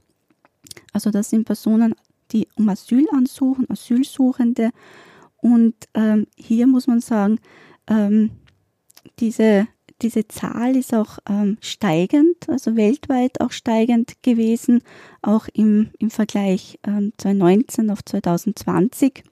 Also 0.92 1.10
das 1.10 1.30
sind 1.30 1.44
Personen, 1.44 1.94
die 2.32 2.48
um 2.56 2.68
Asyl 2.68 3.06
ansuchen, 3.12 3.68
Asylsuchende. 3.70 4.70
Und 5.38 5.74
ähm, 5.94 6.26
hier 6.36 6.66
muss 6.66 6.86
man 6.86 7.00
sagen, 7.00 7.38
ähm, 7.86 8.30
diese, 9.18 9.66
diese 10.02 10.26
Zahl 10.28 10.76
ist 10.76 10.94
auch 10.94 11.18
ähm, 11.28 11.58
steigend, 11.60 12.48
also 12.48 12.76
weltweit 12.76 13.40
auch 13.40 13.52
steigend 13.52 14.22
gewesen, 14.22 14.82
auch 15.22 15.48
im, 15.52 15.90
im 15.98 16.10
Vergleich 16.10 16.78
ähm, 16.86 17.12
2019 17.18 17.90
auf 17.90 18.04
2020. 18.04 19.24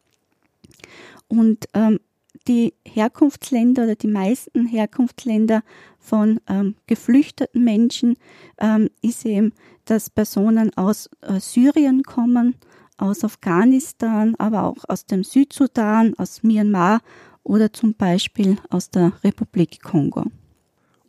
Und 1.28 1.66
ähm, 1.74 2.00
die 2.46 2.74
Herkunftsländer 2.86 3.84
oder 3.84 3.94
die 3.94 4.08
meisten 4.08 4.66
Herkunftsländer 4.66 5.62
von 5.98 6.40
ähm, 6.48 6.76
geflüchteten 6.86 7.62
Menschen 7.62 8.16
ähm, 8.58 8.88
ist 9.02 9.26
eben, 9.26 9.52
dass 9.84 10.10
Personen 10.10 10.74
aus 10.76 11.10
äh, 11.20 11.40
Syrien 11.40 12.02
kommen, 12.02 12.56
aus 12.96 13.24
Afghanistan, 13.24 14.34
aber 14.38 14.64
auch 14.64 14.84
aus 14.88 15.06
dem 15.06 15.24
Südsudan, 15.24 16.14
aus 16.18 16.42
Myanmar 16.42 17.00
oder 17.42 17.72
zum 17.72 17.94
Beispiel 17.94 18.58
aus 18.70 18.90
der 18.90 19.12
Republik 19.22 19.82
Kongo. 19.82 20.24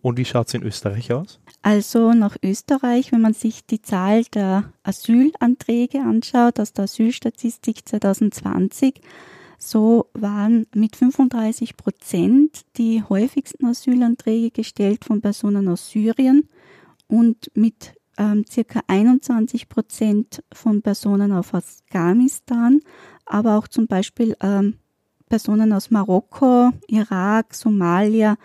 Und 0.01 0.17
wie 0.17 0.25
schaut 0.25 0.47
es 0.47 0.53
in 0.53 0.63
Österreich 0.63 1.11
aus? 1.11 1.39
Also 1.61 2.13
nach 2.13 2.37
Österreich, 2.41 3.11
wenn 3.11 3.21
man 3.21 3.33
sich 3.33 3.65
die 3.65 3.81
Zahl 3.81 4.23
der 4.33 4.71
Asylanträge 4.83 5.99
anschaut 5.99 6.59
aus 6.59 6.71
der 6.71 6.85
Asylstatistik 6.85 7.87
2020, 7.87 9.01
so 9.57 10.09
waren 10.13 10.67
mit 10.73 10.95
35 10.95 11.75
Prozent 11.75 12.61
die 12.77 13.03
häufigsten 13.03 13.65
Asylanträge 13.65 14.51
gestellt 14.51 15.03
von 15.03 15.19
Personen 15.19 15.67
aus 15.67 15.89
Syrien 15.89 16.47
und 17.07 17.51
mit 17.55 17.93
ähm, 18.17 18.45
circa 18.49 18.81
21 18.87 19.67
Prozent 19.67 20.43
von 20.53 20.81
Personen 20.81 21.33
aus 21.33 21.53
Afghanistan, 21.53 22.79
aber 23.25 23.57
auch 23.57 23.67
zum 23.67 23.87
Beispiel 23.87 24.37
ähm, 24.39 24.75
Personen 25.27 25.73
aus 25.73 25.91
Marokko, 25.91 26.71
Irak, 26.87 27.53
Somalia 27.53 28.37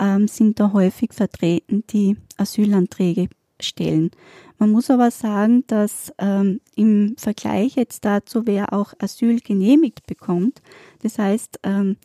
ähm, 0.00 0.26
sind 0.26 0.58
da 0.58 0.72
häufig 0.72 1.12
vertreten, 1.12 1.84
die 1.90 2.16
Asylanträge 2.36 3.28
stellen. 3.60 4.10
Man 4.58 4.72
muss 4.72 4.90
aber 4.90 5.10
sagen, 5.10 5.64
dass 5.66 6.12
ähm, 6.18 6.60
im 6.74 7.14
Vergleich 7.16 7.76
jetzt 7.76 8.04
dazu, 8.04 8.46
wer 8.46 8.72
auch 8.72 8.94
Asyl 8.98 9.40
genehmigt 9.40 10.06
bekommt, 10.06 10.60
das 11.02 11.18
heißt, 11.18 11.60
ähm, 11.62 11.96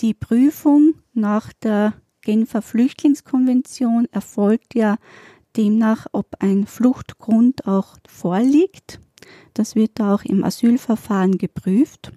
die 0.00 0.14
Prüfung 0.14 0.94
nach 1.12 1.52
der 1.52 1.94
Genfer 2.22 2.62
Flüchtlingskonvention 2.62 4.06
erfolgt 4.12 4.74
ja 4.74 4.96
demnach, 5.56 6.06
ob 6.12 6.36
ein 6.38 6.66
Fluchtgrund 6.66 7.66
auch 7.66 7.96
vorliegt. 8.06 9.00
Das 9.54 9.74
wird 9.74 10.00
auch 10.00 10.24
im 10.24 10.44
Asylverfahren 10.44 11.36
geprüft. 11.36 12.12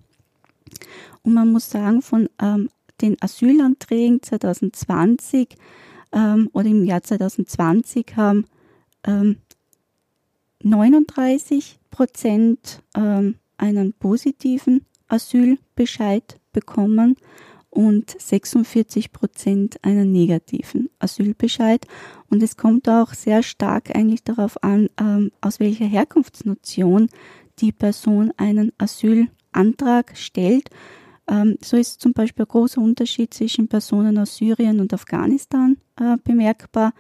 Und 1.24 1.34
man 1.34 1.52
muss 1.52 1.70
sagen, 1.70 2.02
von 2.02 2.30
ähm, 2.40 2.70
den 3.02 3.18
Asylanträgen 3.22 4.22
2020 4.22 5.56
ähm, 6.12 6.50
oder 6.54 6.68
im 6.68 6.84
Jahr 6.84 7.04
2020 7.04 8.16
haben 8.16 8.46
ähm, 9.04 9.38
39 10.64 11.80
Prozent 11.92 12.82
ähm, 12.96 13.36
einen 13.58 13.94
positiven 13.94 14.86
Asylbescheid 15.08 16.40
bekommen 16.52 17.16
und 17.70 18.16
46 18.20 19.12
Prozent 19.12 19.84
einen 19.84 20.12
negativen 20.12 20.90
Asylbescheid. 21.00 21.86
Und 22.30 22.42
es 22.42 22.58
kommt 22.58 22.88
auch 22.88 23.14
sehr 23.14 23.44
stark 23.44 23.96
eigentlich 23.96 24.24
darauf 24.24 24.64
an, 24.64 24.90
ähm, 25.00 25.32
aus 25.42 25.60
welcher 25.60 25.86
Herkunftsnation 25.86 27.10
die 27.60 27.72
Person 27.72 28.32
einen 28.38 28.72
Asylantrag 28.78 30.14
stellt. 30.16 30.70
Ähm, 31.28 31.58
so 31.64 31.78
ist 31.78 32.02
zum 32.02 32.14
Beispiel 32.14 32.46
ein 32.46 32.50
großer 32.50 32.82
Unterschied 32.82 33.34
zwischen 33.34 33.68
Personen 33.68 34.18
aus 34.18 34.38
Syrien 34.38 34.80
und 34.80 34.94
Afghanistan 34.94 35.78
äh, 36.00 36.18
bemerkbar. 36.24 36.94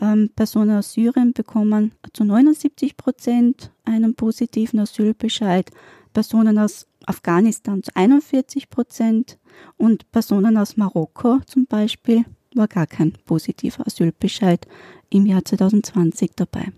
Ähm, 0.00 0.30
Personen 0.34 0.78
aus 0.78 0.92
Syrien 0.92 1.32
bekommen 1.32 1.92
zu 2.12 2.24
79 2.24 2.96
Prozent 2.96 3.70
einen 3.84 4.14
positiven 4.14 4.80
Asylbescheid. 4.80 5.70
Personen 6.12 6.58
aus 6.58 6.86
Afghanistan 7.06 7.82
zu 7.82 7.90
41 7.94 8.70
Prozent 8.70 9.38
und 9.76 10.10
Personen 10.12 10.56
aus 10.56 10.76
Marokko 10.76 11.40
zum 11.46 11.66
Beispiel 11.66 12.24
war 12.54 12.68
gar 12.68 12.86
kein 12.86 13.12
positiver 13.24 13.86
Asylbescheid 13.86 14.66
im 15.10 15.26
Jahr 15.26 15.44
2020 15.44 16.32
dabei. 16.36 16.72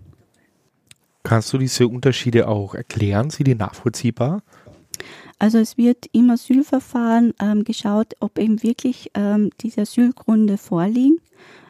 Kannst 1.23 1.53
du 1.53 1.57
diese 1.57 1.87
Unterschiede 1.87 2.47
auch 2.47 2.73
erklären? 2.73 3.29
Sind 3.29 3.47
die 3.47 3.55
nachvollziehbar? 3.55 4.43
Also 5.39 5.59
es 5.59 5.77
wird 5.77 6.07
im 6.13 6.29
Asylverfahren 6.29 7.33
ähm, 7.39 7.63
geschaut, 7.63 8.15
ob 8.19 8.39
eben 8.39 8.63
wirklich 8.63 9.11
ähm, 9.13 9.51
diese 9.61 9.81
Asylgründe 9.81 10.57
vorliegen. 10.57 11.19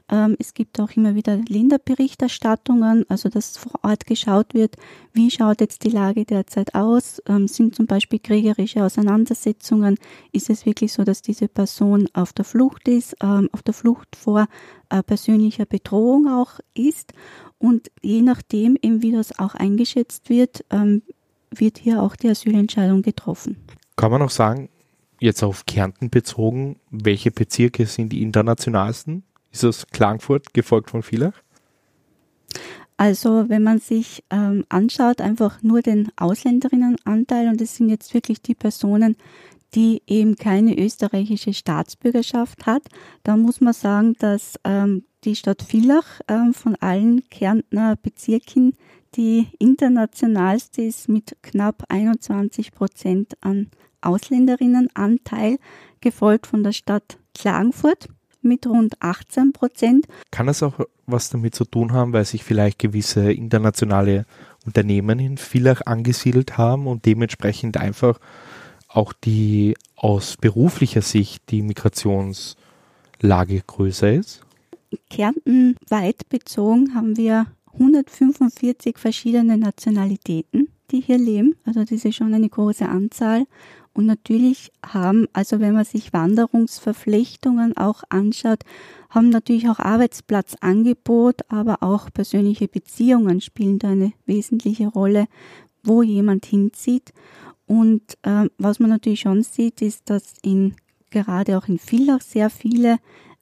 Ähm, 0.10 0.38
es 0.40 0.54
gibt 0.54 0.80
auch 0.80 0.92
immer 0.92 1.16
wieder 1.16 1.36
Länderberichterstattungen, 1.36 3.06
also 3.10 3.28
dass 3.28 3.58
vor 3.58 3.74
Ort 3.84 4.06
geschaut 4.06 4.54
wird, 4.54 4.76
wie 5.12 5.30
schaut 5.30 5.60
jetzt 5.60 5.84
die 5.84 5.90
Lage 5.90 6.24
derzeit 6.24 6.76
aus? 6.76 7.22
Ähm, 7.28 7.48
sind 7.50 7.76
zum 7.76 7.88
Beispiel 7.88 8.20
kriegerische 8.20 8.86
Auseinandersetzungen? 8.86 9.98
Ist 10.32 10.50
es 10.50 10.66
wirklich 10.66 10.94
so, 10.94 11.04
dass 11.04 11.22
diese 11.22 11.50
Person 11.50 12.08
auf 12.14 12.32
der 12.32 12.46
Flucht 12.46 12.88
ist, 12.88 13.18
ähm, 13.22 13.50
auf 13.52 13.64
der 13.64 13.74
Flucht 13.74 14.16
vor 14.16 14.48
äh, 14.90 15.04
persönlicher 15.04 15.66
Bedrohung 15.66 16.30
auch 16.30 16.60
ist? 16.74 17.12
Und 17.58 17.92
je 18.02 18.22
nachdem, 18.22 18.78
eben 18.82 19.02
wie 19.02 19.12
das 19.12 19.38
auch 19.38 19.56
eingeschätzt 19.56 20.30
wird, 20.30 20.64
ähm, 20.70 21.02
wird 21.56 21.78
hier 21.78 22.02
auch 22.02 22.16
die 22.16 22.30
Asylentscheidung 22.30 23.02
getroffen. 23.02 23.58
Kann 23.96 24.12
man 24.12 24.22
auch 24.22 24.30
sagen, 24.30 24.70
jetzt 25.20 25.44
auf 25.44 25.66
Kärnten 25.66 26.10
bezogen, 26.10 26.80
welche 26.92 27.32
Bezirke 27.32 27.86
sind 27.86 28.10
die 28.10 28.22
internationalsten? 28.22 29.24
Ist 29.52 29.64
das 29.64 29.88
Klagenfurt, 29.88 30.54
gefolgt 30.54 30.92
von 30.92 31.04
Villach? 31.04 31.34
Also 32.98 33.46
wenn 33.48 33.64
man 33.64 33.80
sich 33.80 34.24
ähm, 34.32 34.66
anschaut, 34.70 35.22
einfach 35.22 35.62
nur 35.62 35.82
den 35.82 36.10
Ausländerinnenanteil 36.16 37.48
und 37.48 37.62
es 37.62 37.76
sind 37.76 37.90
jetzt 37.90 38.14
wirklich 38.14 38.42
die 38.42 38.56
Personen, 38.56 39.16
die 39.76 40.02
eben 40.08 40.36
keine 40.36 40.78
österreichische 40.78 41.54
Staatsbürgerschaft 41.54 42.66
hat, 42.66 42.84
dann 43.24 43.42
muss 43.42 43.62
man 43.62 43.74
sagen, 43.74 44.16
dass 44.20 44.56
ähm, 44.64 45.04
die 45.24 45.36
Stadt 45.36 45.62
Villach 45.62 46.22
ähm, 46.28 46.54
von 46.54 46.76
allen 46.76 47.28
Kärntner 47.30 47.96
Bezirken 47.98 48.74
die 49.18 49.48
internationalste 49.58 50.84
ist 50.84 51.10
mit 51.10 51.36
knapp 51.42 51.84
21 51.90 52.72
Prozent 52.72 53.34
an 53.42 53.70
Ausländerinnenanteil, 54.00 55.58
gefolgt 56.00 56.48
von 56.48 56.64
der 56.64 56.72
Stadt 56.72 57.18
Klagenfurt 57.34 58.10
mit 58.42 58.68
rund 58.68 59.02
18 59.02 59.52
Prozent. 59.54 60.06
Kann 60.32 60.46
das 60.46 60.62
auch 60.62 60.80
was 61.08 61.30
damit 61.30 61.56
zu 61.56 61.66
tun 61.66 61.92
haben, 61.94 62.14
weil 62.14 62.26
sich 62.26 62.44
vielleicht 62.44 62.80
gewisse 62.80 63.32
internationale 63.32 64.26
Unternehmen 64.66 65.20
in 65.20 65.38
Villach 65.38 65.82
angesiedelt 65.86 66.58
haben 66.58 66.86
und 66.86 67.06
dementsprechend 67.06 67.78
einfach 67.78 68.20
auch 68.88 69.14
die 69.14 69.76
aus 69.96 70.38
beruflicher 70.38 71.02
Sicht 71.02 71.50
die 71.50 71.64
Migrationslage 71.64 72.56
größer 73.66 74.14
ist? 74.14 74.42
Kärnten 75.10 75.76
weit 75.90 76.30
bezogen 76.30 76.94
haben 76.94 77.18
wir 77.18 77.48
145 77.80 78.98
verschiedene 78.98 79.58
Nationalitäten, 79.58 80.70
die 80.92 81.02
hier 81.02 81.18
leben. 81.18 81.56
Also 81.66 81.82
das 81.82 82.06
ist 82.06 82.16
schon 82.16 82.34
eine 82.34 82.50
große 82.50 82.88
Anzahl. 82.88 83.46
Und 83.94 84.06
natürlich 84.06 84.72
haben, 84.86 85.28
also 85.34 85.60
wenn 85.60 85.74
man 85.74 85.86
sich 85.86 86.14
Wanderungsverflechtungen 86.14 87.76
auch 87.78 88.04
anschaut, 88.10 88.60
haben 89.10 89.30
natürlich 89.30 89.70
auch 89.70 89.80
Arbeitsplatzangebot, 89.80 91.42
aber 91.50 91.82
auch 91.82 92.14
persönliche 92.14 92.68
Beziehungen 92.68 93.42
spielen 93.42 93.80
da 93.80 93.90
eine 93.90 94.14
wesentliche 94.28 94.88
Rolle, 94.88 95.26
wo 95.84 96.04
jemand 96.04 96.46
hinzieht. 96.46 97.12
Und 97.66 98.04
äh, 98.22 98.50
was 98.58 98.80
man 98.80 98.92
natürlich 98.92 99.22
schon 99.22 99.42
sieht, 99.42 99.82
ist, 99.82 100.10
dass 100.10 100.36
in 100.44 100.76
gerade 101.10 101.58
auch 101.58 101.68
in 101.68 101.80
Villach 101.80 102.22
sehr 102.22 102.50
viele 102.50 102.98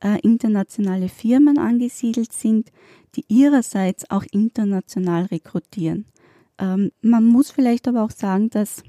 äh, 0.05 0.19
internationale 0.21 1.09
Firmen 1.09 1.57
angesiedelt 1.57 2.31
sind, 2.31 2.71
die 3.15 3.25
ihrerseits 3.27 4.09
auch 4.11 4.23
international 4.31 5.25
rekrutieren. 5.25 6.05
Ähm, 6.59 6.91
man 7.01 7.25
muss 7.25 7.49
vielleicht 7.49 7.87
aber 7.87 8.03
auch 8.03 8.11
sagen, 8.11 8.51
dass 8.51 8.83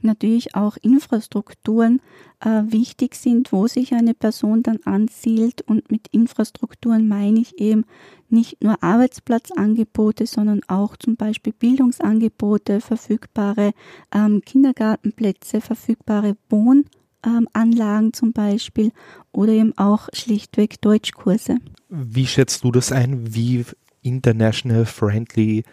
natürlich 0.00 0.56
auch 0.56 0.76
Infrastrukturen 0.82 2.02
äh, 2.40 2.62
wichtig 2.66 3.14
sind, 3.14 3.52
wo 3.52 3.68
sich 3.68 3.94
eine 3.94 4.12
Person 4.12 4.64
dann 4.64 4.80
ansiedelt. 4.84 5.62
Und 5.62 5.88
mit 5.90 6.08
Infrastrukturen 6.08 7.06
meine 7.06 7.38
ich 7.38 7.60
eben 7.60 7.84
nicht 8.28 8.62
nur 8.62 8.82
Arbeitsplatzangebote, 8.82 10.26
sondern 10.26 10.62
auch 10.66 10.96
zum 10.96 11.14
Beispiel 11.14 11.52
Bildungsangebote, 11.52 12.80
verfügbare 12.80 13.70
ähm, 14.12 14.42
Kindergartenplätze, 14.44 15.60
verfügbare 15.60 16.36
Wohnanlagen 16.50 16.90
ähm, 17.24 18.12
zum 18.12 18.32
Beispiel 18.32 18.92
oder 19.32 19.52
eben 19.52 19.76
auch 19.76 20.08
schlichtweg 20.12 20.80
Deutschkurse. 20.80 21.58
Wie 21.88 22.26
schätzt 22.26 22.64
du 22.64 22.70
das 22.70 22.92
ein? 22.92 23.34
Wie 23.34 23.64
international 24.02 24.86
friendly 24.86 25.64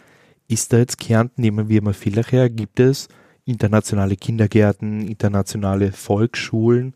ist 0.48 0.72
da 0.72 0.78
jetzt 0.78 0.98
Kärnten? 0.98 1.42
Nehmen 1.42 1.68
wir 1.68 1.82
mal 1.82 1.94
Villach 1.94 2.32
her. 2.32 2.50
Gibt 2.50 2.80
es 2.80 3.08
internationale 3.44 4.16
Kindergärten, 4.16 5.06
internationale 5.06 5.92
Volksschulen? 5.92 6.94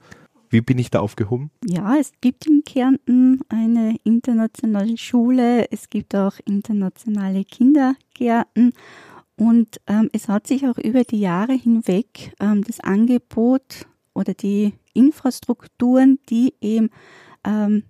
Wie 0.49 0.61
bin 0.61 0.79
ich 0.79 0.91
da 0.91 1.01
aufgehoben? 1.01 1.51
Ja, 1.65 1.97
es 1.97 2.13
gibt 2.21 2.47
in 2.47 2.63
Kärnten 2.65 3.41
eine 3.49 3.97
internationale 4.05 4.97
Schule, 4.97 5.71
es 5.73 5.91
gibt 5.91 6.15
auch 6.15 6.35
internationale 6.45 7.45
Kindergärten 7.45 8.73
und 9.37 9.81
ähm, 9.87 10.09
es 10.13 10.29
hat 10.29 10.47
sich 10.47 10.67
auch 10.67 10.79
über 10.79 11.03
die 11.03 11.21
Jahre 11.21 11.53
hinweg 11.53 12.33
ähm, 12.41 12.63
das 12.65 12.81
Angebot 12.81 13.87
oder 14.17 14.35
die 14.35 14.75
Infrastrukturen, 14.95 16.19
die 16.29 16.55
eben 16.61 16.91
ähm, 17.45 17.85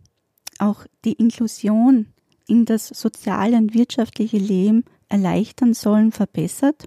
auch 0.59 0.87
die 1.05 1.13
Inklusion 1.13 2.07
in 2.49 2.65
das 2.65 2.89
soziale 2.89 3.57
und 3.57 3.75
wirtschaftliche 3.75 4.39
Leben 4.39 4.85
erleichtern 5.09 5.75
sollen, 5.75 6.13
verbessert. 6.13 6.85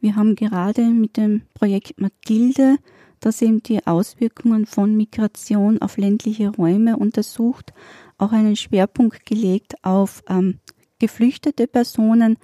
Wir 0.00 0.16
haben 0.16 0.34
gerade 0.34 0.82
mit 0.82 1.16
dem 1.16 1.42
Projekt 1.54 2.00
Mathilde, 2.00 2.76
das 3.20 3.40
eben 3.42 3.62
die 3.62 3.86
Auswirkungen 3.86 4.66
von 4.66 4.94
Migration 4.96 5.80
auf 5.80 5.96
ländliche 5.96 6.50
Räume 6.50 6.96
untersucht, 6.98 7.72
auch 8.18 8.32
einen 8.32 8.56
Schwerpunkt 8.56 9.24
gelegt 9.26 9.74
auf 9.82 10.22
ähm, 10.28 10.58
geflüchtete 10.98 11.66
Personen, 11.66 12.38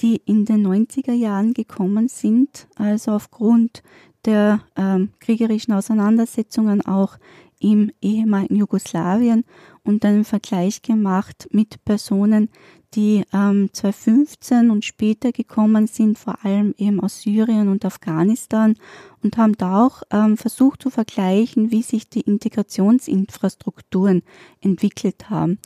die 0.00 0.20
in 0.24 0.44
den 0.44 0.66
90er 0.66 1.12
Jahren 1.12 1.54
gekommen 1.54 2.08
sind, 2.08 2.68
also 2.76 3.12
aufgrund 3.12 3.82
der 4.24 4.60
ähm, 4.76 5.10
kriegerischen 5.20 5.74
Auseinandersetzungen 5.74 6.84
auch 6.84 7.18
im 7.60 7.90
ehemaligen 8.00 8.56
Jugoslawien 8.56 9.44
und 9.82 10.04
einen 10.04 10.24
Vergleich 10.24 10.82
gemacht 10.82 11.48
mit 11.50 11.84
Personen, 11.84 12.50
die 12.94 13.24
ähm, 13.32 13.68
2015 13.72 14.70
und 14.70 14.84
später 14.84 15.32
gekommen 15.32 15.86
sind, 15.86 16.18
vor 16.18 16.44
allem 16.44 16.74
eben 16.78 17.00
aus 17.00 17.20
Syrien 17.20 17.68
und 17.68 17.84
Afghanistan 17.84 18.76
und 19.22 19.36
haben 19.36 19.56
da 19.56 19.84
auch 19.84 20.02
ähm, 20.10 20.36
versucht 20.36 20.82
zu 20.82 20.90
vergleichen, 20.90 21.70
wie 21.70 21.82
sich 21.82 22.08
die 22.08 22.22
Integrationsinfrastrukturen 22.22 24.22
entwickelt 24.60 25.28
haben. 25.28 25.58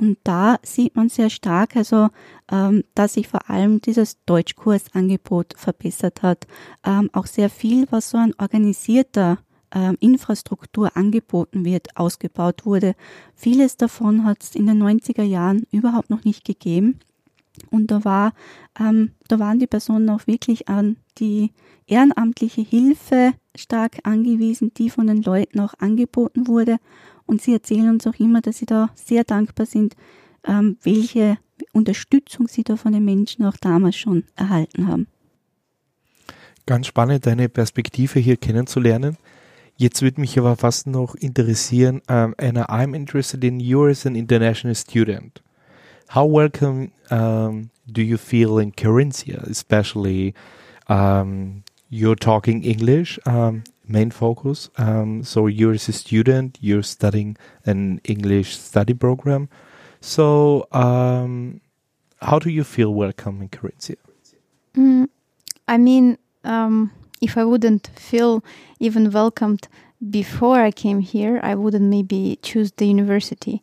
Und 0.00 0.16
da 0.24 0.58
sieht 0.62 0.96
man 0.96 1.10
sehr 1.10 1.28
stark, 1.28 1.76
also 1.76 2.08
ähm, 2.50 2.84
dass 2.94 3.14
sich 3.14 3.28
vor 3.28 3.50
allem 3.50 3.82
dieses 3.82 4.16
Deutschkursangebot 4.24 5.52
verbessert 5.58 6.22
hat. 6.22 6.46
Ähm, 6.86 7.10
auch 7.12 7.26
sehr 7.26 7.50
viel, 7.50 7.86
was 7.90 8.08
so 8.08 8.16
ein 8.16 8.32
organisierter 8.38 9.36
ähm, 9.74 9.98
Infrastruktur 10.00 10.96
angeboten 10.96 11.66
wird, 11.66 11.98
ausgebaut 11.98 12.64
wurde. 12.64 12.94
Vieles 13.34 13.76
davon 13.76 14.24
hat 14.24 14.42
es 14.42 14.54
in 14.54 14.66
den 14.66 14.82
90er 14.82 15.22
Jahren 15.22 15.66
überhaupt 15.70 16.08
noch 16.08 16.24
nicht 16.24 16.46
gegeben. 16.46 17.00
Und 17.70 17.90
da 17.90 18.02
war, 18.02 18.32
ähm, 18.78 19.12
da 19.28 19.38
waren 19.38 19.58
die 19.58 19.66
Personen 19.66 20.08
auch 20.08 20.26
wirklich 20.26 20.68
an 20.68 20.96
die 21.18 21.52
ehrenamtliche 21.86 22.62
Hilfe 22.62 23.34
stark 23.54 23.98
angewiesen, 24.04 24.72
die 24.78 24.88
von 24.88 25.08
den 25.08 25.22
Leuten 25.22 25.60
auch 25.60 25.74
angeboten 25.78 26.46
wurde. 26.46 26.78
Und 27.30 27.40
sie 27.40 27.52
erzählen 27.52 27.88
uns 27.88 28.08
auch 28.08 28.18
immer, 28.18 28.40
dass 28.40 28.58
sie 28.58 28.66
da 28.66 28.90
sehr 28.96 29.22
dankbar 29.22 29.64
sind, 29.64 29.94
ähm, 30.44 30.78
welche 30.82 31.38
Unterstützung 31.72 32.48
sie 32.48 32.64
da 32.64 32.74
von 32.74 32.92
den 32.92 33.04
Menschen 33.04 33.44
auch 33.44 33.56
damals 33.56 33.94
schon 33.94 34.24
erhalten 34.34 34.88
haben. 34.88 35.06
Ganz 36.66 36.88
spannend, 36.88 37.26
deine 37.26 37.48
Perspektive 37.48 38.18
hier 38.18 38.36
kennenzulernen. 38.36 39.16
Jetzt 39.76 40.02
würde 40.02 40.20
mich 40.20 40.40
aber 40.40 40.56
fast 40.56 40.88
noch 40.88 41.14
interessieren, 41.14 42.02
um, 42.08 42.34
Anna, 42.36 42.68
I'm 42.68 42.96
interested 42.96 43.44
in 43.44 43.60
you 43.60 43.86
as 43.86 44.04
an 44.06 44.16
international 44.16 44.74
student. 44.74 45.40
How 46.12 46.28
welcome 46.28 46.90
um, 47.12 47.70
do 47.86 48.02
you 48.02 48.18
feel 48.18 48.58
in 48.58 48.72
Carinthia, 48.72 49.48
especially 49.48 50.34
um, 50.88 51.62
you're 51.88 52.18
talking 52.18 52.64
English, 52.64 53.20
um, 53.24 53.62
main 53.90 54.10
focus. 54.10 54.70
Um, 54.78 55.22
so 55.24 55.46
you're 55.46 55.72
a 55.72 55.78
student, 55.78 56.58
you're 56.60 56.82
studying 56.82 57.36
an 57.66 58.00
English 58.04 58.56
study 58.58 58.94
program. 58.94 59.48
So 60.00 60.66
um, 60.72 61.60
how 62.22 62.38
do 62.38 62.50
you 62.50 62.64
feel 62.64 62.94
welcome 62.94 63.42
in 63.42 63.48
Carinthia? 63.48 63.96
Mm, 64.74 65.08
I 65.68 65.78
mean, 65.78 66.18
um, 66.44 66.92
if 67.20 67.36
I 67.36 67.44
wouldn't 67.44 67.90
feel 67.96 68.42
even 68.78 69.10
welcomed 69.10 69.68
before 70.08 70.60
I 70.60 70.70
came 70.70 71.00
here, 71.00 71.40
I 71.42 71.54
wouldn't 71.54 71.84
maybe 71.84 72.38
choose 72.42 72.72
the 72.72 72.86
university 72.86 73.62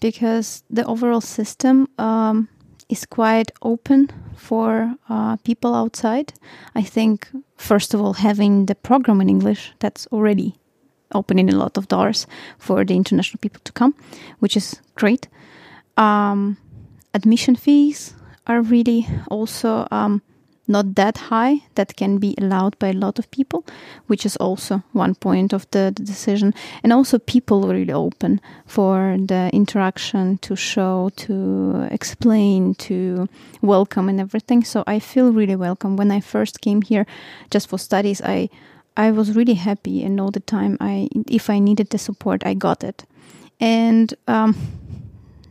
because 0.00 0.62
the 0.68 0.84
overall 0.84 1.22
system 1.22 1.88
um, 1.98 2.48
is 2.88 3.06
quite 3.06 3.52
open 3.62 4.08
for 4.36 4.94
uh, 5.08 5.36
people 5.38 5.74
outside. 5.74 6.32
I 6.74 6.82
think, 6.82 7.28
first 7.56 7.94
of 7.94 8.00
all, 8.00 8.14
having 8.14 8.66
the 8.66 8.74
program 8.74 9.20
in 9.20 9.28
English, 9.28 9.72
that's 9.78 10.06
already 10.08 10.54
opening 11.14 11.48
a 11.48 11.56
lot 11.56 11.76
of 11.76 11.88
doors 11.88 12.26
for 12.58 12.84
the 12.84 12.94
international 12.94 13.38
people 13.40 13.60
to 13.64 13.72
come, 13.72 13.94
which 14.38 14.56
is 14.56 14.80
great. 14.94 15.28
Um, 15.96 16.56
admission 17.14 17.56
fees 17.56 18.14
are 18.46 18.62
really 18.62 19.06
also 19.30 19.86
um, 19.90 20.22
not 20.68 20.94
that 20.94 21.16
high 21.16 21.62
that 21.74 21.96
can 21.96 22.18
be 22.18 22.34
allowed 22.38 22.78
by 22.78 22.88
a 22.88 22.92
lot 22.92 23.18
of 23.18 23.30
people, 23.30 23.64
which 24.06 24.26
is 24.26 24.36
also 24.36 24.82
one 24.92 25.14
point 25.14 25.52
of 25.52 25.66
the, 25.70 25.92
the 25.96 26.02
decision. 26.04 26.54
And 26.82 26.92
also, 26.92 27.18
people 27.18 27.66
really 27.66 27.92
open 27.92 28.40
for 28.66 29.16
the 29.18 29.50
interaction 29.52 30.38
to 30.38 30.54
show, 30.54 31.10
to 31.16 31.88
explain, 31.90 32.74
to 32.74 33.28
welcome, 33.62 34.08
and 34.08 34.20
everything. 34.20 34.64
So 34.64 34.84
I 34.86 34.98
feel 35.00 35.32
really 35.32 35.56
welcome. 35.56 35.96
When 35.96 36.10
I 36.10 36.20
first 36.20 36.60
came 36.60 36.82
here 36.82 37.06
just 37.50 37.68
for 37.68 37.78
studies, 37.78 38.20
I 38.22 38.48
I 38.96 39.10
was 39.12 39.36
really 39.36 39.54
happy, 39.54 40.04
and 40.04 40.20
all 40.20 40.30
the 40.30 40.40
time, 40.40 40.76
I 40.80 41.08
if 41.30 41.48
I 41.48 41.58
needed 41.60 41.90
the 41.90 41.98
support, 41.98 42.44
I 42.44 42.54
got 42.54 42.84
it. 42.84 43.04
And 43.60 44.14
um, 44.26 44.56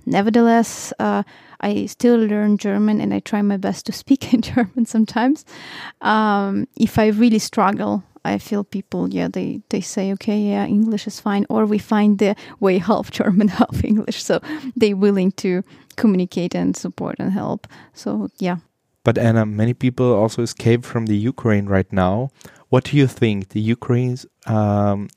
nevertheless, 0.07 0.93
uh, 0.99 1.23
I 1.59 1.85
still 1.87 2.17
learn 2.17 2.57
German 2.57 3.01
and 3.01 3.13
I 3.13 3.19
try 3.19 3.41
my 3.41 3.57
best 3.57 3.85
to 3.87 3.91
speak 3.91 4.33
in 4.33 4.41
German 4.41 4.85
sometimes. 4.85 5.45
Um, 6.01 6.67
if 6.75 6.97
I 6.97 7.07
really 7.07 7.39
struggle, 7.39 8.03
I 8.25 8.37
feel 8.39 8.63
people, 8.63 9.09
yeah, 9.09 9.27
they, 9.27 9.61
they 9.69 9.81
say, 9.81 10.11
okay, 10.13 10.37
yeah, 10.39 10.65
English 10.65 11.07
is 11.07 11.19
fine. 11.19 11.45
Or 11.49 11.65
we 11.65 11.77
find 11.77 12.19
the 12.19 12.35
way 12.59 12.77
half 12.89 13.11
German, 13.11 13.49
half 13.49 13.83
English. 13.83 14.23
So 14.23 14.39
they're 14.75 14.97
willing 14.97 15.31
to 15.33 15.63
communicate 15.95 16.55
and 16.55 16.75
support 16.75 17.15
and 17.19 17.31
help. 17.31 17.67
So, 17.93 18.29
yeah. 18.37 18.57
But 19.03 19.17
Anna, 19.17 19.45
many 19.45 19.73
people 19.73 20.13
also 20.13 20.41
escape 20.41 20.83
from 20.83 21.05
the 21.05 21.15
Ukraine 21.15 21.67
right 21.67 21.91
now. 21.93 22.29
What 22.69 22.83
do 22.83 22.97
you 22.97 23.07
think? 23.07 23.49
The 23.49 23.61
Ukrainians, 23.61 24.25
um, 24.45 25.07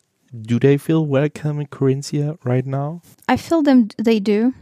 do 0.42 0.60
they 0.60 0.76
feel 0.76 1.04
welcome 1.04 1.58
in 1.58 1.66
Carinthia 1.66 2.38
right 2.44 2.64
now? 2.64 3.02
I 3.28 3.36
feel 3.36 3.62
them, 3.62 3.88
they 3.98 4.20
do 4.20 4.54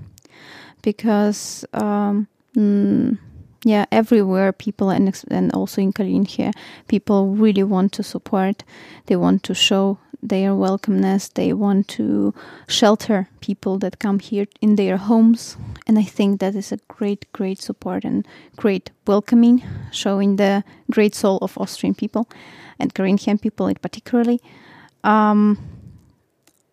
because 0.83 1.65
um, 1.73 2.29
mm, 2.57 3.19
yeah, 3.65 3.87
everywhere 3.91 4.53
people 4.53 4.91
and 4.91 5.25
and 5.31 5.53
also 5.53 5.83
in 5.83 5.93
Carinthia, 5.93 6.53
people 6.87 7.35
really 7.35 7.63
want 7.65 7.93
to 7.93 8.03
support. 8.03 8.65
They 9.07 9.17
want 9.17 9.43
to 9.45 9.55
show 9.55 9.99
their 10.23 10.51
welcomeness. 10.51 11.33
They 11.33 11.53
want 11.53 11.89
to 11.89 12.35
shelter 12.69 13.29
people 13.41 13.79
that 13.79 13.99
come 13.99 14.21
here 14.21 14.47
in 14.61 14.77
their 14.77 14.97
homes, 14.97 15.57
and 15.87 15.99
I 15.99 16.05
think 16.05 16.41
that 16.41 16.55
is 16.55 16.73
a 16.73 16.79
great, 16.89 17.27
great 17.33 17.61
support 17.61 18.05
and 18.05 18.27
great 18.57 18.91
welcoming, 19.07 19.63
showing 19.93 20.37
the 20.37 20.63
great 20.91 21.15
soul 21.15 21.39
of 21.43 21.59
Austrian 21.59 21.95
people 21.95 22.29
and 22.79 22.95
Carinthian 22.95 23.39
people 23.39 23.67
in 23.67 23.77
particularly. 23.77 24.41
Um, 25.05 25.59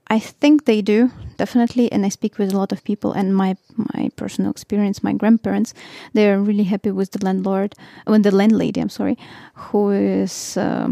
I 0.07 0.19
think 0.19 0.65
they 0.65 0.81
do 0.81 1.11
definitely, 1.37 1.91
and 1.91 2.05
I 2.05 2.09
speak 2.09 2.37
with 2.37 2.53
a 2.53 2.57
lot 2.57 2.71
of 2.71 2.83
people. 2.83 3.11
And 3.13 3.35
my 3.35 3.57
my 3.75 4.09
personal 4.15 4.51
experience, 4.51 5.03
my 5.03 5.13
grandparents, 5.13 5.73
they're 6.13 6.39
really 6.39 6.63
happy 6.63 6.91
with 6.91 7.11
the 7.11 7.25
landlord, 7.25 7.75
when 8.05 8.21
the 8.21 8.31
landlady, 8.31 8.81
I'm 8.81 8.89
sorry, 8.89 9.17
who 9.53 9.91
is. 9.91 10.57
Uh, 10.57 10.91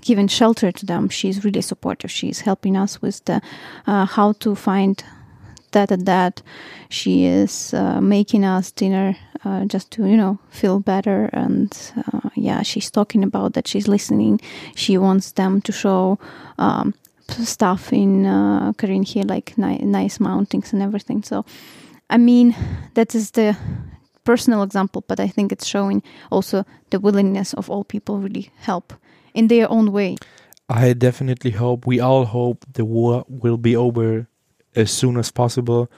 giving 0.00 0.28
shelter 0.28 0.70
to 0.70 0.84
them 0.84 1.08
she's 1.08 1.46
really 1.46 1.62
supportive 1.62 2.10
she's 2.10 2.40
helping 2.40 2.76
us 2.76 3.00
with 3.00 3.24
the 3.24 3.40
uh, 3.86 4.04
how 4.04 4.32
to 4.32 4.54
find 4.54 5.02
that 5.72 5.90
and 5.90 6.04
that 6.04 6.42
she 6.90 7.24
is 7.24 7.72
uh, 7.72 8.02
making 8.02 8.44
us 8.44 8.70
dinner 8.70 9.16
uh, 9.44 9.64
just 9.64 9.90
to 9.90 10.06
you 10.06 10.16
know 10.16 10.38
feel 10.50 10.78
better 10.78 11.30
and 11.32 11.92
uh, 12.12 12.28
yeah 12.34 12.62
she's 12.62 12.90
talking 12.90 13.22
about 13.22 13.54
that 13.54 13.66
she's 13.66 13.88
listening 13.88 14.38
she 14.74 14.98
wants 14.98 15.32
them 15.32 15.62
to 15.62 15.72
show 15.72 16.18
um, 16.58 16.92
stuff 17.28 17.92
in 17.92 18.26
uh, 18.26 18.72
here, 18.80 19.24
like 19.24 19.56
ni- 19.56 19.78
nice 19.78 20.18
mountings 20.18 20.72
and 20.72 20.82
everything. 20.82 21.22
So, 21.22 21.44
I 22.10 22.18
mean, 22.18 22.54
that 22.94 23.14
is 23.14 23.32
the 23.32 23.56
personal 24.24 24.62
example, 24.62 25.04
but 25.06 25.20
I 25.20 25.28
think 25.28 25.52
it's 25.52 25.66
showing 25.66 26.02
also 26.30 26.64
the 26.90 27.00
willingness 27.00 27.54
of 27.54 27.70
all 27.70 27.84
people 27.84 28.18
really 28.18 28.50
help 28.58 28.92
in 29.34 29.48
their 29.48 29.70
own 29.70 29.92
way. 29.92 30.16
I 30.68 30.94
definitely 30.94 31.50
hope, 31.50 31.86
we 31.86 32.00
all 32.00 32.24
hope 32.24 32.64
the 32.72 32.84
war 32.84 33.24
will 33.28 33.58
be 33.58 33.76
over 33.76 34.26
as 34.74 34.90
soon 34.90 35.18
as 35.18 35.30
possible. 35.30 35.90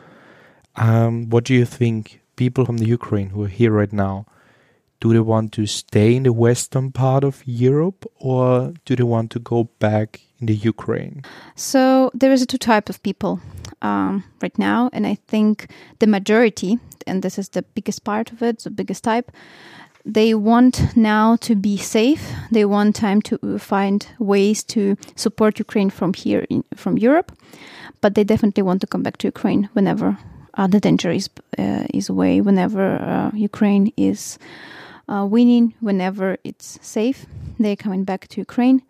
Um, 0.74 1.30
what 1.30 1.44
do 1.44 1.54
you 1.54 1.64
think, 1.64 2.20
people 2.34 2.66
from 2.66 2.78
the 2.78 2.86
Ukraine 2.86 3.30
who 3.30 3.44
are 3.44 3.48
here 3.48 3.70
right 3.70 3.92
now? 3.92 4.26
Do 5.00 5.12
they 5.12 5.20
want 5.20 5.52
to 5.52 5.66
stay 5.66 6.16
in 6.16 6.24
the 6.24 6.32
western 6.32 6.90
part 6.90 7.24
of 7.24 7.42
Europe 7.46 8.04
or 8.16 8.74
do 8.84 8.96
they 8.96 9.02
want 9.02 9.30
to 9.32 9.38
go 9.38 9.64
back 9.78 10.20
in 10.40 10.46
the 10.46 10.54
Ukraine? 10.54 11.22
So 11.54 12.10
there 12.14 12.32
is 12.32 12.42
a 12.42 12.46
two 12.46 12.58
type 12.58 12.88
of 12.88 13.02
people 13.02 13.40
um, 13.82 14.24
right 14.42 14.58
now, 14.58 14.90
and 14.92 15.06
I 15.06 15.16
think 15.28 15.68
the 15.98 16.06
majority, 16.06 16.78
and 17.06 17.22
this 17.22 17.38
is 17.38 17.50
the 17.50 17.62
biggest 17.62 18.04
part 18.04 18.32
of 18.32 18.42
it, 18.42 18.60
the 18.60 18.70
biggest 18.70 19.04
type, 19.04 19.30
they 20.04 20.34
want 20.34 20.96
now 20.96 21.36
to 21.36 21.56
be 21.56 21.76
safe. 21.76 22.30
They 22.52 22.64
want 22.64 22.94
time 22.94 23.20
to 23.22 23.58
find 23.58 24.06
ways 24.20 24.62
to 24.64 24.96
support 25.16 25.58
Ukraine 25.58 25.90
from 25.90 26.14
here, 26.14 26.46
in, 26.48 26.62
from 26.76 26.96
Europe, 26.96 27.32
but 28.00 28.14
they 28.14 28.22
definitely 28.22 28.62
want 28.62 28.80
to 28.82 28.86
come 28.86 29.02
back 29.02 29.16
to 29.18 29.28
Ukraine 29.28 29.68
whenever 29.72 30.16
uh, 30.54 30.68
the 30.68 30.80
danger 30.80 31.10
is 31.10 31.28
uh, 31.58 31.86
is 31.92 32.08
away, 32.08 32.40
whenever 32.40 32.96
uh, 32.96 33.30
Ukraine 33.34 33.92
is 33.96 34.38
uh, 35.08 35.26
winning, 35.28 35.74
whenever 35.80 36.36
it's 36.44 36.78
safe. 36.82 37.26
They're 37.58 37.76
coming 37.76 38.04
back 38.04 38.28
to 38.28 38.40
Ukraine 38.40 38.82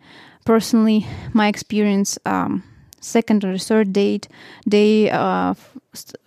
personally, 0.47 1.05
my 1.33 1.49
experience, 1.49 2.17
um, 2.25 2.63
second 3.01 3.43
or 3.43 3.57
third 3.57 3.91
date, 3.91 4.29
day 4.67 5.09
uh, 5.09 5.53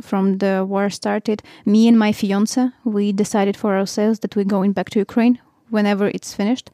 from 0.02 0.38
the 0.38 0.62
war 0.68 0.90
started, 0.90 1.42
me 1.64 1.88
and 1.88 1.98
my 1.98 2.12
fiance, 2.12 2.68
we 2.84 3.12
decided 3.12 3.56
for 3.56 3.78
ourselves 3.78 4.18
that 4.18 4.36
we're 4.36 4.44
going 4.56 4.72
back 4.72 4.90
to 4.90 4.98
Ukraine 4.98 5.38
whenever 5.70 6.08
it's 6.08 6.34
finished. 6.34 6.70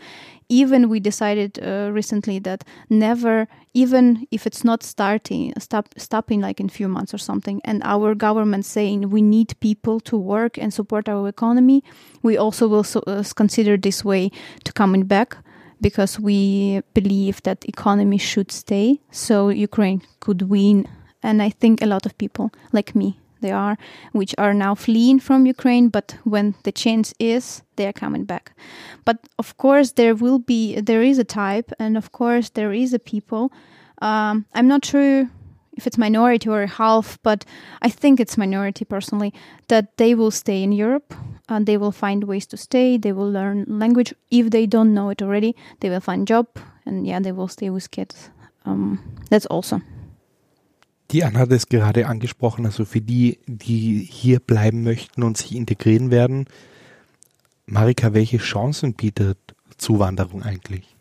Even 0.49 0.89
we 0.89 0.99
decided 0.99 1.51
uh, 1.61 1.91
recently 1.93 2.41
that 2.41 2.65
never, 2.91 3.47
even 3.75 4.27
if 4.33 4.45
it's 4.45 4.65
not 4.65 4.83
starting, 4.83 5.53
stop, 5.59 5.87
stopping 5.97 6.41
like 6.41 6.59
in 6.59 6.69
few 6.69 6.89
months 6.89 7.15
or 7.15 7.19
something, 7.19 7.61
and 7.65 7.81
our 7.85 8.17
government 8.17 8.65
saying 8.65 9.11
we 9.11 9.23
need 9.23 9.55
people 9.61 10.01
to 10.01 10.17
work 10.17 10.59
and 10.59 10.75
support 10.75 11.09
our 11.09 11.29
economy, 11.29 11.85
we 12.23 12.37
also 12.37 12.67
will 12.67 12.85
so, 12.85 13.01
uh, 13.07 13.23
consider 13.37 13.77
this 13.77 14.05
way 14.05 14.31
to 14.65 14.73
coming 14.73 15.05
back 15.05 15.37
because 15.81 16.19
we 16.19 16.83
believe 16.95 17.43
that 17.43 17.65
economy 17.69 18.19
should 18.19 18.51
stay 18.51 19.01
so 19.11 19.49
Ukraine 19.49 20.03
could 20.21 20.43
win. 20.43 20.89
And 21.23 21.43
I 21.43 21.51
think 21.51 21.83
a 21.83 21.87
lot 21.87 22.07
of 22.07 22.17
people 22.19 22.51
like 22.73 22.95
me, 22.95 23.19
they 23.41 23.51
are, 23.51 23.77
which 24.13 24.35
are 24.39 24.55
now 24.55 24.75
fleeing 24.75 25.21
from 25.21 25.47
Ukraine, 25.47 25.89
but 25.89 26.17
when 26.25 26.55
the 26.63 26.73
change 26.73 27.13
is, 27.19 27.63
they 27.77 27.87
are 27.87 27.93
coming 27.93 28.25
back. 28.25 28.53
But 29.05 29.19
of 29.39 29.57
course, 29.57 29.93
there 29.93 30.15
will 30.15 30.39
be, 30.39 30.81
there 30.81 31.03
is 31.03 31.19
a 31.19 31.25
type, 31.25 31.73
and 31.79 31.97
of 31.97 32.13
course, 32.13 32.51
there 32.51 32.73
is 32.73 32.95
a 32.95 32.99
people. 32.99 33.53
Um, 34.03 34.47
I'm 34.55 34.69
not 34.69 34.85
sure 34.85 35.29
if 35.77 35.87
it's 35.87 35.99
minority 35.99 36.49
or 36.49 36.67
half, 36.67 37.19
but 37.23 37.45
I 37.83 37.91
think 37.91 38.19
it's 38.19 38.39
minority 38.39 38.85
personally, 38.85 39.35
that 39.69 39.97
they 39.99 40.15
will 40.15 40.31
stay 40.31 40.63
in 40.63 40.73
Europe 40.73 41.15
and 41.49 41.67
they 41.67 41.79
will 41.79 41.93
find 41.93 42.25
ways 42.25 42.47
to 42.49 42.57
stay. 42.57 42.99
They 42.99 43.13
will 43.13 43.31
learn 43.31 43.65
language. 43.69 44.15
If 44.31 44.51
they 44.51 44.67
don't 44.67 44.93
know 44.93 45.11
it 45.11 45.23
already, 45.23 45.55
they 45.81 45.91
will 45.91 46.01
find 46.01 46.29
job 46.29 46.47
and 46.85 47.07
yeah, 47.07 47.21
they 47.21 47.33
will 47.33 47.49
stay 47.49 47.71
with 47.71 47.91
kids. 47.91 48.31
Um, 48.65 48.99
that's 49.31 49.47
awesome. 49.51 49.83
Die 51.13 51.23
Anna 51.23 51.39
hat 51.39 51.53
es 51.53 51.69
gerade 51.69 52.09
angesprochen, 52.09 52.67
also 52.67 52.85
für 52.85 53.01
die, 53.01 53.39
die 53.47 54.01
hier 54.11 54.41
bleiben 54.41 54.83
möchten 54.83 55.23
und 55.23 55.37
sich 55.37 55.55
integrieren 55.55 56.11
werden. 56.11 56.47
Marika, 57.67 58.13
welche 58.13 58.39
Chancen 58.39 58.95
bietet 58.95 59.39
Zuwanderung 59.77 60.43
eigentlich? 60.43 60.97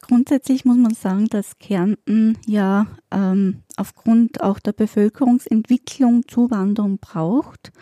Grundsätzlich 0.00 0.64
muss 0.64 0.76
man 0.76 0.94
sagen, 0.94 1.28
dass 1.28 1.58
Kärnten 1.58 2.38
ja 2.46 2.88
ähm, 3.12 3.62
aufgrund 3.76 4.42
auch 4.42 4.58
der 4.58 4.72
Bevölkerungsentwicklung 4.72 6.26
Zuwanderung 6.26 6.98
braucht 6.98 7.72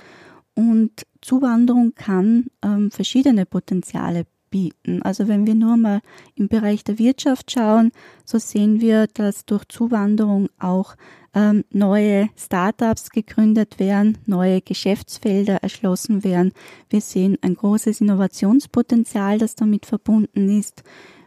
und 0.54 1.06
Zuwanderung 1.20 1.94
kann 1.94 2.46
ähm, 2.62 2.90
verschiedene 2.90 3.46
Potenziale 3.46 4.26
bieten. 4.50 5.02
Also 5.02 5.26
wenn 5.26 5.46
wir 5.46 5.56
nur 5.56 5.76
mal 5.76 6.00
im 6.36 6.46
Bereich 6.46 6.84
der 6.84 6.98
Wirtschaft 6.98 7.50
schauen, 7.50 7.90
so 8.24 8.38
sehen 8.38 8.80
wir, 8.80 9.08
dass 9.08 9.46
durch 9.46 9.64
Zuwanderung 9.64 10.48
auch 10.60 10.94
ähm, 11.34 11.64
neue 11.70 12.28
Startups 12.36 13.10
gegründet 13.10 13.78
werden, 13.78 14.18
neue 14.26 14.60
Geschäftsfelder 14.60 15.56
erschlossen 15.62 16.22
werden. 16.22 16.52
Wir 16.90 17.00
sehen 17.00 17.38
ein 17.40 17.54
großes 17.54 18.00
Innovationspotenzial, 18.00 19.38
das 19.38 19.56
damit 19.56 19.86
verbunden 19.86 20.58
ist. 20.58 20.82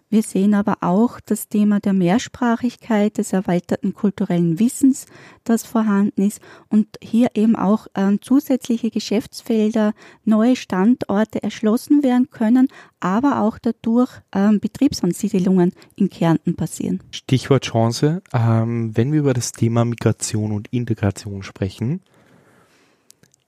Wir 0.10 0.22
sehen 0.22 0.54
aber 0.54 0.78
auch 0.82 1.20
das 1.20 1.50
Thema 1.50 1.80
der 1.80 1.94
Mehrsprachigkeit, 1.94 3.18
des 3.18 3.34
erweiterten 3.34 3.94
kulturellen 3.94 4.60
Wissens, 4.60 5.08
das 5.44 5.66
vorhanden 5.66 6.22
ist 6.22 6.42
und 6.70 6.88
hier 7.02 7.30
eben 7.34 7.56
auch 7.56 7.88
äh, 7.96 8.18
zusätzliche 8.22 8.92
Geschäftsfelder, 8.92 9.94
neue 10.24 10.56
Standorte 10.56 11.42
erschlossen 11.42 12.04
werden 12.04 12.30
können, 12.30 12.68
aber 13.00 13.42
auch 13.42 13.58
dadurch 13.58 14.12
äh, 14.32 14.58
Betriebsansiedelungen 14.58 15.74
in 15.96 16.10
Kärnten 16.10 16.56
passieren. 16.56 17.02
Stichwort 17.12 17.66
Chance. 17.66 18.22
Ähm, 18.32 18.96
wenn 18.96 19.12
wir 19.12 19.20
über 19.20 19.34
das 19.34 19.54
Thema 19.54 19.86
Migration 19.86 20.52
und 20.52 20.68
Integration 20.72 21.42
sprechen, 21.42 22.02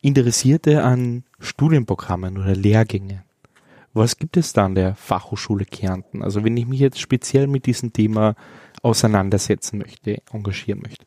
Interessierte 0.01 0.83
an 0.83 1.23
Studienprogrammen 1.39 2.37
oder 2.37 2.55
Lehrgänge, 2.55 3.23
was 3.97 4.17
gibt 4.17 4.37
es 4.37 4.53
da 4.53 4.65
an 4.65 4.75
der 4.75 4.95
Fachhochschule 4.95 5.65
Kärnten? 5.65 6.23
Also 6.23 6.43
wenn 6.43 6.57
ich 6.57 6.67
mich 6.67 6.79
jetzt 6.79 6.99
speziell 6.99 7.47
mit 7.47 7.65
diesem 7.65 7.93
Thema 7.93 8.35
auseinandersetzen 8.81 9.79
möchte, 9.79 10.21
engagieren 10.31 10.81
möchte. 10.81 11.05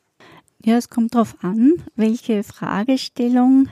Ja, 0.62 0.76
es 0.76 0.90
kommt 0.90 1.14
darauf 1.14 1.36
an, 1.42 1.74
welche 1.96 2.42
Fragestellung 2.42 3.68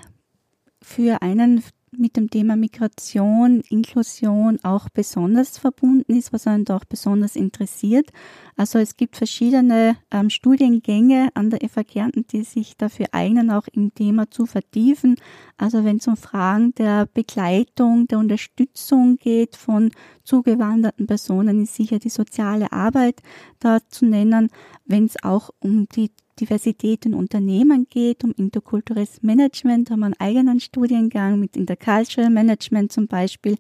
für 0.81 1.23
einen 1.23 1.63
mit 1.99 2.17
dem 2.17 2.31
Thema 2.31 2.57
Migration, 2.57 3.61
Inklusion 3.69 4.59
auch 4.63 4.89
besonders 4.89 5.59
verbunden 5.59 6.13
ist, 6.13 6.33
was 6.33 6.47
einen 6.47 6.65
da 6.65 6.77
auch 6.77 6.85
besonders 6.85 7.37
interessiert. 7.37 8.11
Also 8.57 8.79
es 8.79 8.97
gibt 8.97 9.17
verschiedene 9.17 9.97
ähm, 10.11 10.31
Studiengänge 10.31 11.31
an 11.35 11.51
der 11.51 11.69
FA 11.69 11.83
Kärnten, 11.83 12.27
die 12.27 12.45
sich 12.45 12.77
dafür 12.77 13.07
eignen, 13.13 13.51
auch 13.51 13.67
im 13.73 13.95
Thema 13.95 14.31
zu 14.31 14.47
vertiefen. 14.47 15.17
Also 15.57 15.85
wenn 15.85 15.97
es 15.97 16.07
um 16.07 16.17
Fragen 16.17 16.73
der 16.75 17.07
Begleitung, 17.07 18.07
der 18.07 18.19
Unterstützung 18.19 19.17
geht 19.17 19.57
von 19.57 19.91
zugewanderten 20.25 21.07
Personen, 21.07 21.63
ist 21.63 21.75
sicher 21.75 21.99
die 21.99 22.11
soziale 22.11 22.73
Arbeit 22.73 23.21
da 23.59 23.79
zu 23.89 24.07
nennen. 24.07 24.49
Wenn 24.85 25.05
es 25.05 25.23
auch 25.23 25.51
um 25.61 25.87
die 25.89 26.11
Diversität 26.41 27.07
in 27.07 27.15
Unternehmen 27.15 27.87
geht, 27.91 28.25
um 28.25 28.33
interkulturelles 28.33 29.23
Management, 29.23 29.91
haben 29.91 30.01
wir 30.01 30.07
einen 30.07 30.21
eigenen 30.21 30.61
Studiengang 30.61 31.39
mit 31.41 31.57
Intercultural 31.57 32.31
Management 32.31 32.93
zum 32.93 33.07
Beispiel. 33.07 33.57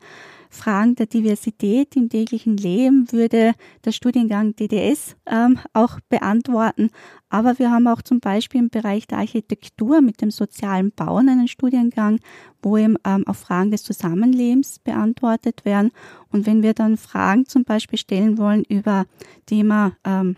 Fragen 0.50 0.94
der 0.94 1.06
Diversität 1.06 1.94
im 1.96 2.08
täglichen 2.08 2.56
Leben 2.56 3.12
würde 3.12 3.52
der 3.84 3.92
Studiengang 3.92 4.56
DDS 4.56 5.14
ähm, 5.26 5.58
auch 5.74 6.00
beantworten. 6.08 6.90
Aber 7.28 7.58
wir 7.58 7.70
haben 7.70 7.86
auch 7.86 8.00
zum 8.00 8.20
Beispiel 8.20 8.60
im 8.60 8.70
Bereich 8.70 9.06
der 9.06 9.18
Architektur 9.18 10.00
mit 10.00 10.22
dem 10.22 10.30
sozialen 10.30 10.92
Bauen 10.92 11.28
einen 11.28 11.48
Studiengang, 11.48 12.20
wo 12.62 12.78
eben 12.78 12.96
ähm, 13.04 13.24
auch 13.26 13.36
Fragen 13.36 13.70
des 13.70 13.82
Zusammenlebens 13.82 14.78
beantwortet 14.78 15.64
werden. 15.64 15.90
Und 16.32 16.46
wenn 16.46 16.62
wir 16.62 16.72
dann 16.72 16.96
Fragen 16.96 17.46
zum 17.46 17.64
Beispiel 17.64 17.98
stellen 17.98 18.38
wollen 18.38 18.64
über 18.64 19.04
Thema 19.44 19.92
ähm, 20.04 20.36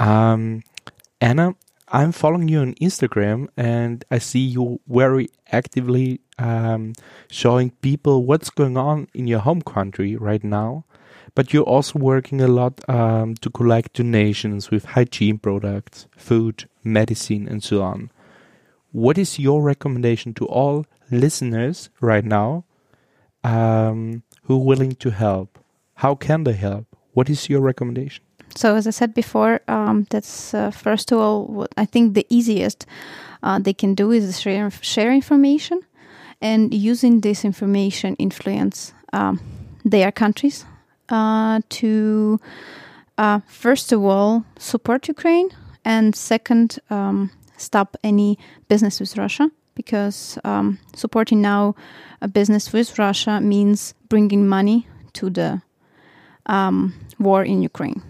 Um, 0.00 0.62
Anna, 1.20 1.54
I'm 1.88 2.12
following 2.12 2.48
you 2.48 2.60
on 2.60 2.74
Instagram 2.74 3.48
and 3.56 4.04
I 4.10 4.18
see 4.18 4.46
you 4.46 4.80
very 4.86 5.30
actively 5.50 6.20
um, 6.38 6.92
showing 7.30 7.70
people 7.82 8.26
what's 8.26 8.50
going 8.50 8.76
on 8.76 9.06
in 9.12 9.28
your 9.28 9.40
home 9.40 9.62
country 9.62 10.16
right 10.16 10.42
now. 10.42 10.84
But 11.34 11.52
you're 11.52 11.64
also 11.64 11.98
working 11.98 12.40
a 12.40 12.48
lot 12.48 12.80
um, 12.88 13.34
to 13.36 13.50
collect 13.50 13.94
donations 13.94 14.70
with 14.70 14.84
hygiene 14.84 15.38
products, 15.38 16.06
food, 16.16 16.68
medicine, 16.82 17.48
and 17.48 17.62
so 17.62 17.82
on. 17.82 18.10
What 18.92 19.18
is 19.18 19.38
your 19.38 19.62
recommendation 19.62 20.34
to 20.34 20.46
all 20.46 20.86
listeners 21.10 21.90
right 22.00 22.24
now 22.24 22.64
um, 23.44 24.22
who 24.44 24.54
are 24.56 24.64
willing 24.64 24.94
to 24.96 25.10
help? 25.10 25.58
How 25.94 26.14
can 26.14 26.44
they 26.44 26.52
help? 26.52 26.86
What 27.12 27.28
is 27.28 27.48
your 27.48 27.60
recommendation? 27.60 28.24
So, 28.54 28.76
as 28.76 28.86
I 28.86 28.90
said 28.90 29.14
before, 29.14 29.60
um, 29.68 30.06
that's 30.10 30.52
uh, 30.52 30.70
first 30.70 31.10
of 31.10 31.18
all, 31.18 31.46
what 31.46 31.72
I 31.76 31.86
think 31.86 32.14
the 32.14 32.26
easiest 32.28 32.86
uh, 33.42 33.58
they 33.58 33.72
can 33.72 33.94
do 33.94 34.10
is 34.10 34.40
share, 34.40 34.70
share 34.70 35.12
information 35.12 35.80
and 36.40 36.74
using 36.74 37.20
this 37.20 37.44
information 37.44 38.14
influence 38.16 38.92
um, 39.12 39.40
their 39.84 40.12
countries 40.12 40.66
uh, 41.08 41.60
to, 41.68 42.40
uh, 43.16 43.40
first 43.46 43.92
of 43.92 44.04
all, 44.04 44.44
support 44.58 45.08
Ukraine, 45.08 45.50
and 45.84 46.14
second, 46.14 46.78
um, 46.90 47.30
stop 47.62 47.96
any 48.02 48.38
business 48.68 49.00
with 49.00 49.16
Russia 49.16 49.50
because 49.74 50.38
um, 50.44 50.78
supporting 50.94 51.40
now 51.40 51.74
a 52.20 52.28
business 52.28 52.72
with 52.72 52.98
Russia 52.98 53.40
means 53.40 53.94
bringing 54.08 54.46
money 54.46 54.86
to 55.14 55.30
the 55.30 55.62
um, 56.46 56.94
war 57.18 57.42
in 57.42 57.62
Ukraine. 57.62 58.02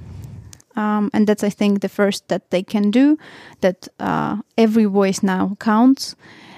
Um, 0.75 1.11
and 1.13 1.27
that's, 1.27 1.45
I 1.45 1.51
think, 1.51 1.81
the 1.81 1.89
first 1.89 2.29
that 2.29 2.51
they 2.51 2.63
can 2.63 2.91
do. 2.91 3.19
That 3.61 3.89
uh, 4.01 4.39
every 4.57 4.87
voice 4.87 5.23
now 5.23 5.57
counts, 5.61 6.17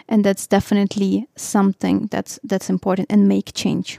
and 0.08 0.24
that's 0.24 0.46
definitely 0.46 1.26
something 1.36 2.08
that's 2.10 2.38
that's 2.44 2.70
important 2.70 3.10
and 3.10 3.28
make 3.28 3.52
change. 3.54 3.98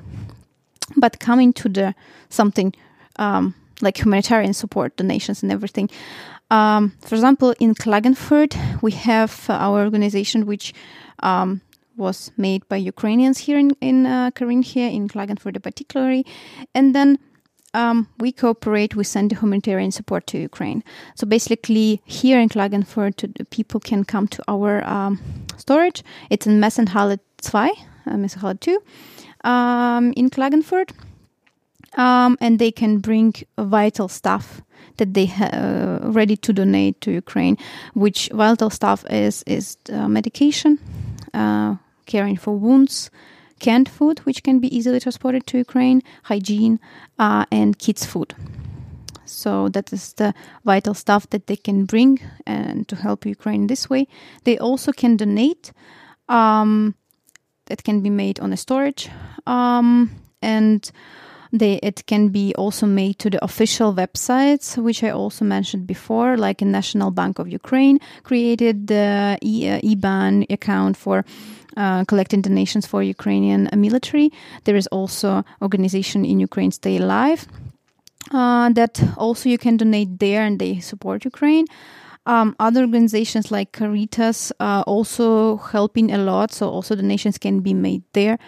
But 0.96 1.20
coming 1.20 1.54
to 1.54 1.70
the 1.70 1.96
something 2.30 2.74
um, 3.18 3.56
like 3.82 3.98
humanitarian 3.98 4.54
support, 4.54 4.96
donations, 4.96 5.44
and 5.44 5.52
everything, 5.52 5.90
um, 6.52 6.94
for 7.02 7.16
example, 7.16 7.54
in 7.60 7.74
Klagenfurt, 7.74 8.82
we 8.82 8.92
have 8.92 9.46
uh, 9.50 9.54
our 9.54 9.84
organization, 9.84 10.46
which 10.46 10.74
um, 11.24 11.62
was 11.98 12.32
made 12.38 12.68
by 12.68 12.76
Ukrainians 12.76 13.40
here 13.40 13.58
in, 13.58 13.72
in 13.82 14.06
uh, 14.06 14.32
Carinthia, 14.32 14.94
in 14.94 15.08
Klagenfurt 15.08 15.62
particularly. 15.64 16.26
And 16.74 16.94
then 16.94 17.18
um, 17.74 18.08
we 18.20 18.32
cooperate, 18.32 18.96
we 18.96 19.04
send 19.04 19.32
humanitarian 19.32 19.92
support 19.92 20.28
to 20.28 20.38
Ukraine. 20.38 20.84
So 21.16 21.26
basically, 21.28 22.02
here 22.06 22.40
in 22.40 22.50
Klagenfurt, 22.50 23.50
people 23.50 23.80
can 23.80 24.04
come 24.04 24.28
to 24.30 24.44
our 24.48 24.84
um, 24.88 25.20
storage. 25.58 26.04
It's 26.30 26.48
in 26.48 26.60
Messenhalle 26.60 27.20
2, 27.42 27.58
uh, 27.58 27.72
Messenhalle 28.08 28.60
2, 28.60 28.82
um, 29.50 30.14
in 30.16 30.30
Klagenfurt. 30.30 30.92
Um, 31.98 32.38
and 32.42 32.60
they 32.60 32.72
can 32.72 33.00
bring 33.00 33.34
vital 33.58 34.10
stuff 34.10 34.62
that 34.98 35.14
they 35.14 35.26
have 35.26 35.54
uh, 35.54 36.12
ready 36.12 36.38
to 36.38 36.54
donate 36.54 37.02
to 37.02 37.12
Ukraine, 37.12 37.58
which 37.94 38.30
vital 38.34 38.70
stuff 38.70 39.06
is 39.10 39.44
is 39.44 39.78
uh, 39.92 40.08
medication, 40.08 40.80
uh, 41.34 41.76
caring 42.06 42.38
for 42.38 42.56
wounds, 42.58 43.10
canned 43.60 43.90
food, 43.90 44.20
which 44.20 44.44
can 44.44 44.60
be 44.60 44.76
easily 44.76 45.00
transported 45.00 45.46
to 45.48 45.58
Ukraine, 45.58 46.02
hygiene, 46.24 46.80
and 47.18 47.78
kids' 47.78 48.06
food. 48.06 48.34
So 49.26 49.70
that 49.70 49.92
is 49.92 50.14
the 50.14 50.34
vital 50.64 50.94
stuff 50.94 51.30
that 51.30 51.48
they 51.48 51.56
can 51.56 51.86
bring 51.86 52.20
and 52.46 52.88
to 52.88 52.96
help 52.96 53.26
Ukraine 53.26 53.68
this 53.68 53.90
way. 53.90 54.08
They 54.44 54.58
also 54.58 54.92
can 54.92 55.18
donate. 55.18 55.72
Um, 56.30 56.96
that 57.66 57.84
can 57.84 58.02
be 58.02 58.10
made 58.10 58.40
on 58.40 58.54
a 58.54 58.58
storage 58.58 59.10
um, 59.46 60.12
and 60.42 60.92
they, 61.60 61.80
it 61.84 62.06
can 62.06 62.30
be 62.30 62.54
also 62.56 62.86
made 62.86 63.20
to 63.20 63.30
the 63.30 63.44
official 63.44 63.94
websites, 63.94 64.78
which 64.78 65.04
I 65.04 65.10
also 65.10 65.46
mentioned 65.46 65.88
before, 65.88 66.38
like 66.38 66.62
a 66.62 66.66
National 66.66 67.12
Bank 67.12 67.40
of 67.40 67.48
Ukraine 67.48 68.00
created 68.24 68.88
the 68.88 69.38
e, 69.42 69.70
uh, 69.70 69.80
IBAN 69.82 70.52
account 70.52 70.98
for 70.98 71.26
uh, 71.78 72.06
collecting 72.06 72.42
donations 72.42 72.86
for 72.86 73.04
Ukrainian 73.04 73.68
uh, 73.68 73.76
military. 73.76 74.32
There 74.64 74.76
is 74.76 74.88
also 74.88 75.44
organization 75.62 76.26
in 76.26 76.40
Ukraine 76.40 76.72
Stay 76.72 76.98
Alive 76.98 77.48
uh, 78.32 78.70
that 78.70 79.02
also 79.18 79.50
you 79.50 79.58
can 79.58 79.78
donate 79.78 80.20
there, 80.20 80.44
and 80.44 80.60
they 80.60 80.80
support 80.80 81.26
Ukraine. 81.26 81.66
Um, 82.28 82.56
other 82.60 82.82
organizations 82.82 83.52
like 83.52 83.72
Caritas 83.72 84.52
uh, 84.60 84.84
also 84.88 85.58
helping 85.58 86.12
a 86.12 86.18
lot, 86.18 86.52
so 86.52 86.70
also 86.70 86.96
donations 86.96 87.38
can 87.38 87.60
be 87.60 87.74
made 87.74 88.04
there. 88.14 88.40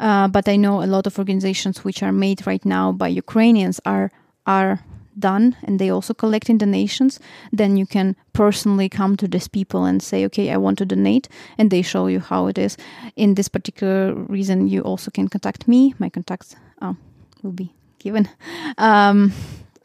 Uh, 0.00 0.26
but 0.26 0.48
I 0.48 0.56
know 0.56 0.82
a 0.82 0.86
lot 0.86 1.06
of 1.06 1.18
organizations 1.18 1.84
which 1.84 2.02
are 2.02 2.12
made 2.12 2.46
right 2.46 2.64
now 2.64 2.90
by 2.92 3.08
Ukrainians 3.08 3.80
are 3.84 4.10
are 4.46 4.80
done 5.18 5.56
and 5.62 5.78
they 5.78 5.90
also 5.90 6.14
collecting 6.14 6.58
donations, 6.58 7.20
then 7.52 7.76
you 7.76 7.86
can 7.86 8.16
personally 8.32 8.88
come 8.88 9.16
to 9.16 9.28
these 9.28 9.48
people 9.48 9.84
and 9.84 10.02
say, 10.02 10.24
okay, 10.24 10.50
I 10.50 10.56
want 10.56 10.78
to 10.78 10.86
donate, 10.86 11.28
and 11.58 11.70
they 11.70 11.82
show 11.82 12.06
you 12.06 12.20
how 12.20 12.46
it 12.48 12.58
is. 12.58 12.76
In 13.16 13.34
this 13.34 13.48
particular 13.48 14.14
reason, 14.14 14.68
you 14.68 14.80
also 14.80 15.10
can 15.10 15.28
contact 15.28 15.68
me. 15.68 15.94
My 15.98 16.08
contacts 16.08 16.56
uh, 16.80 16.94
will 17.42 17.52
be 17.52 17.72
given. 17.98 18.28
Um, 18.78 19.32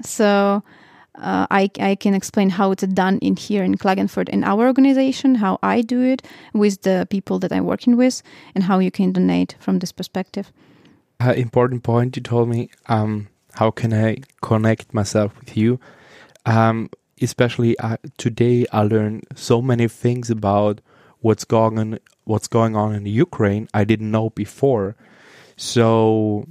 so 0.01 0.63
uh, 1.17 1.47
I, 1.49 1.69
I 1.79 1.95
can 1.95 2.13
explain 2.13 2.49
how 2.49 2.71
it's 2.71 2.83
done 2.83 3.19
in 3.19 3.35
here 3.35 3.63
in 3.63 3.75
Klagenfurt 3.75 4.29
in 4.29 4.43
our 4.43 4.65
organization, 4.67 5.35
how 5.35 5.59
I 5.63 5.81
do 5.81 6.01
it 6.01 6.21
with 6.53 6.81
the 6.81 7.07
people 7.09 7.39
that 7.39 7.51
I'm 7.51 7.65
working 7.65 7.97
with, 7.97 8.21
and 8.53 8.63
how 8.63 8.79
you 8.79 8.91
can 8.91 9.11
donate 9.11 9.55
from 9.59 9.79
this 9.79 9.91
perspective. 9.91 10.51
Uh, 11.19 11.33
important 11.33 11.83
point 11.83 12.15
you 12.15 12.21
told 12.21 12.49
me. 12.49 12.69
Um, 12.87 13.27
how 13.53 13.71
can 13.71 13.93
I 13.93 14.17
connect 14.41 14.93
myself 14.93 15.31
with 15.39 15.55
you? 15.55 15.79
Um, 16.45 16.89
especially 17.21 17.77
uh, 17.79 17.97
today, 18.17 18.65
I 18.71 18.83
learned 18.83 19.25
so 19.35 19.61
many 19.61 19.87
things 19.87 20.29
about 20.29 20.81
what's 21.19 21.45
going 21.45 21.79
on, 21.79 21.99
what's 22.25 22.47
going 22.47 22.75
on 22.75 22.93
in 22.93 23.05
Ukraine. 23.05 23.67
I 23.73 23.85
didn't 23.85 24.11
know 24.11 24.29
before, 24.31 24.95
so 25.55 26.45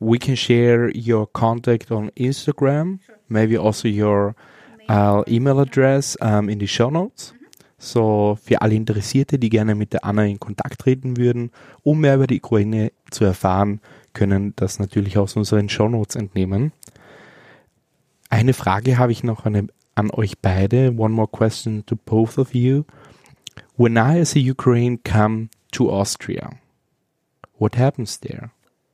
we 0.00 0.18
can 0.18 0.34
share 0.34 0.90
your 0.90 1.26
contact 1.26 1.92
on 1.92 2.10
Instagram, 2.10 3.00
sure. 3.04 3.13
Maybe 3.28 3.58
also 3.58 3.88
your 3.88 4.34
uh, 4.88 5.22
email 5.26 5.60
address 5.60 6.16
um, 6.20 6.48
in 6.48 6.58
die 6.58 6.68
Show 6.68 6.90
Notes. 6.90 7.32
Mhm. 7.32 7.44
So 7.78 8.38
für 8.42 8.62
alle 8.62 8.74
Interessierte, 8.74 9.38
die 9.38 9.50
gerne 9.50 9.74
mit 9.74 9.92
der 9.92 10.04
Anna 10.04 10.24
in 10.24 10.40
Kontakt 10.40 10.80
treten 10.80 11.16
würden, 11.16 11.50
um 11.82 12.00
mehr 12.00 12.14
über 12.14 12.26
die 12.26 12.40
Ukraine 12.40 12.92
zu 13.10 13.24
erfahren, 13.24 13.80
können 14.14 14.54
das 14.56 14.78
natürlich 14.78 15.18
aus 15.18 15.36
unseren 15.36 15.68
Shownotes 15.68 16.16
entnehmen. 16.16 16.72
Eine 18.30 18.54
Frage 18.54 18.96
habe 18.98 19.12
ich 19.12 19.22
noch 19.22 19.44
an, 19.44 19.68
an 19.94 20.10
euch 20.10 20.38
beide. 20.38 20.94
One 20.96 21.14
more 21.14 21.28
question 21.28 21.84
to 21.86 21.96
both 21.96 22.38
of 22.38 22.54
you. 22.54 22.84
When 23.76 23.96
I 23.96 24.20
as 24.20 24.34
a 24.34 24.38
Ukraine 24.38 24.98
come 25.04 25.50
to 25.72 25.90
Austria, 25.90 26.50
what 27.58 27.76
happens 27.76 28.18
there? 28.20 28.50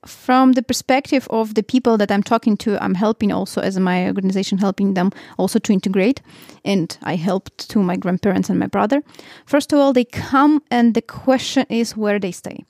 From 0.07 0.53
the 0.53 0.63
perspective 0.63 1.27
of 1.31 1.55
the 1.55 1.63
people 1.63 1.99
that 1.99 2.11
I'm 2.11 2.23
talking 2.23 2.57
to, 2.59 2.83
I'm 2.83 2.95
helping 2.95 3.33
also 3.33 3.61
as 3.61 3.79
my 3.79 4.07
organization, 4.07 4.59
helping 4.59 4.95
them 4.95 5.11
also 5.37 5.59
to 5.59 5.73
integrate. 5.73 6.23
And 6.65 6.97
I 7.03 7.17
helped 7.17 7.69
to 7.71 7.83
my 7.83 7.97
grandparents 7.97 8.49
and 8.49 8.59
my 8.59 8.67
brother. 8.67 9.03
First 9.47 9.73
of 9.73 9.79
all, 9.79 9.93
they 9.93 10.05
come 10.05 10.63
and 10.71 10.95
the 10.95 11.03
question 11.03 11.67
is 11.69 11.97
where 11.97 12.19
they 12.19 12.33
stay. 12.33 12.65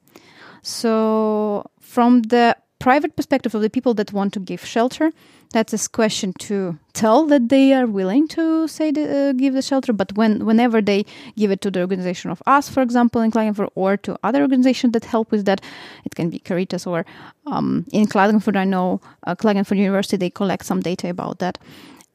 So 0.62 1.70
from 1.80 2.22
the 2.22 2.56
private 2.80 3.14
perspective 3.14 3.54
of 3.54 3.62
the 3.62 3.70
people 3.70 3.94
that 3.94 4.12
want 4.12 4.32
to 4.32 4.40
give 4.40 4.64
shelter, 4.64 5.12
that's 5.52 5.72
a 5.72 5.88
question 5.88 6.32
to 6.38 6.78
tell 6.94 7.26
that 7.26 7.48
they 7.48 7.72
are 7.72 7.86
willing 7.86 8.26
to 8.28 8.66
say 8.66 8.90
the, 8.90 9.04
uh, 9.04 9.32
give 9.32 9.54
the 9.54 9.62
shelter. 9.62 9.92
But 9.92 10.16
when 10.16 10.44
whenever 10.44 10.80
they 10.80 11.04
give 11.36 11.50
it 11.50 11.60
to 11.60 11.70
the 11.70 11.80
organization 11.80 12.30
of 12.30 12.42
us, 12.46 12.68
for 12.68 12.82
example, 12.82 13.20
in 13.20 13.30
Klagenfurt, 13.30 13.68
or 13.74 13.96
to 13.98 14.18
other 14.24 14.42
organizations 14.42 14.92
that 14.94 15.04
help 15.04 15.30
with 15.30 15.44
that, 15.44 15.60
it 16.04 16.14
can 16.14 16.30
be 16.30 16.38
Caritas 16.38 16.86
or 16.86 17.04
um, 17.46 17.86
in 17.92 18.06
Klagenfurt, 18.06 18.56
I 18.56 18.64
know 18.64 19.00
uh, 19.26 19.34
Klagenfurt 19.34 19.76
University 19.76 20.16
they 20.16 20.30
collect 20.30 20.64
some 20.64 20.80
data 20.80 21.10
about 21.10 21.38
that. 21.38 21.58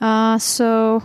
Uh, 0.01 0.37
so 0.39 1.03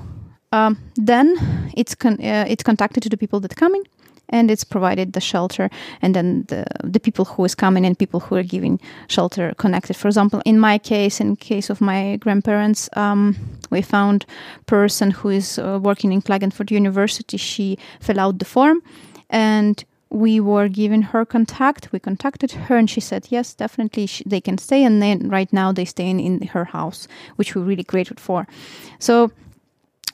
um, 0.52 0.78
then 0.96 1.36
it's 1.76 1.94
con- 1.94 2.20
uh, 2.20 2.46
it's 2.48 2.62
contacted 2.62 3.02
to 3.02 3.08
the 3.08 3.16
people 3.16 3.40
that 3.40 3.54
come 3.56 3.74
in 3.74 3.84
and 4.30 4.50
it's 4.50 4.64
provided 4.64 5.12
the 5.12 5.20
shelter 5.20 5.70
and 6.02 6.14
then 6.14 6.44
the, 6.48 6.64
the 6.82 7.00
people 7.00 7.24
who 7.24 7.44
is 7.44 7.54
coming 7.54 7.84
and 7.84 7.98
people 7.98 8.20
who 8.20 8.36
are 8.36 8.42
giving 8.42 8.80
shelter 9.08 9.52
connected 9.58 9.96
for 9.96 10.08
example 10.08 10.40
in 10.44 10.58
my 10.58 10.78
case 10.78 11.20
in 11.20 11.36
case 11.36 11.70
of 11.70 11.80
my 11.80 12.16
grandparents 12.16 12.88
um, 12.94 13.36
we 13.70 13.82
found 13.82 14.24
person 14.66 15.10
who 15.10 15.28
is 15.28 15.58
uh, 15.58 15.78
working 15.82 16.12
in 16.12 16.22
klagenfurt 16.22 16.70
university 16.70 17.36
she 17.36 17.78
filled 18.00 18.18
out 18.18 18.38
the 18.38 18.44
form 18.44 18.82
and 19.28 19.84
we 20.10 20.40
were 20.40 20.68
given 20.68 21.02
her 21.02 21.24
contact. 21.24 21.92
We 21.92 22.00
contacted 22.00 22.52
her, 22.52 22.76
and 22.76 22.90
she 22.90 23.00
said 23.00 23.28
yes, 23.30 23.54
definitely 23.54 24.06
she, 24.06 24.24
they 24.26 24.40
can 24.40 24.58
stay. 24.58 24.84
And 24.84 25.00
then 25.00 25.28
right 25.28 25.50
now 25.52 25.72
they 25.72 25.84
stay 25.84 26.10
in, 26.10 26.18
in 26.18 26.42
her 26.48 26.64
house, 26.64 27.06
which 27.36 27.54
we're 27.54 27.62
really 27.62 27.84
grateful 27.84 28.16
for. 28.18 28.46
So 28.98 29.30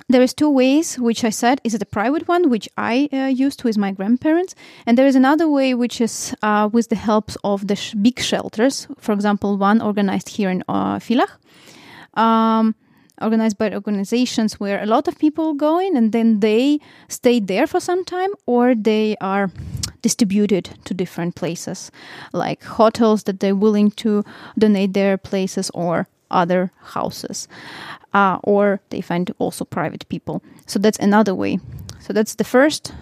there 0.08 0.22
is 0.22 0.32
two 0.32 0.48
ways 0.48 0.98
which 0.98 1.24
i 1.24 1.30
said 1.30 1.60
is 1.64 1.72
the 1.72 1.86
private 1.86 2.28
one 2.28 2.48
which 2.48 2.68
i 2.76 3.08
uh, 3.12 3.26
used 3.26 3.64
with 3.64 3.76
my 3.76 3.90
grandparents? 3.92 4.54
And 4.86 4.96
there 4.96 5.06
is 5.06 5.16
another 5.16 5.48
way 5.48 5.74
which 5.74 6.00
is 6.00 6.34
uh, 6.42 6.68
with 6.72 6.88
the 6.88 6.96
help 6.96 7.30
of 7.42 7.66
the 7.66 7.76
sh- 7.76 7.94
big 7.94 8.20
shelters 8.20 8.86
for 8.98 9.12
example 9.12 9.56
one 9.56 9.80
organized 9.80 10.28
here 10.28 10.50
in 10.50 10.62
uh, 10.68 10.98
Villach, 10.98 11.32
um, 12.14 12.74
organized 13.20 13.58
by 13.58 13.72
organizations 13.72 14.60
where 14.60 14.82
a 14.82 14.86
lot 14.86 15.08
of 15.08 15.18
people 15.18 15.54
go 15.54 15.78
in 15.78 15.96
and 15.96 16.12
then 16.12 16.40
they 16.40 16.78
stay 17.08 17.40
there 17.40 17.66
for 17.66 17.80
some 17.80 18.04
time 18.04 18.30
or 18.46 18.74
they 18.74 19.16
are 19.20 19.50
distributed 20.02 20.70
to 20.84 20.94
different 20.94 21.34
places 21.34 21.90
like 22.32 22.62
hotels 22.62 23.24
that 23.24 23.40
they're 23.40 23.56
willing 23.56 23.90
to 23.90 24.22
donate 24.58 24.92
their 24.92 25.16
places 25.16 25.70
or 25.74 26.06
other 26.30 26.70
houses 26.94 27.48
uh, 28.16 28.38
or 28.42 28.80
they 28.88 29.02
find 29.02 29.30
also 29.38 29.64
private 29.64 30.08
people. 30.08 30.42
So 30.66 30.78
that's 30.78 30.98
another 30.98 31.34
way. 31.34 31.58
So 32.00 32.12
that's 32.12 32.34
the 32.36 32.44
first. 32.44 32.92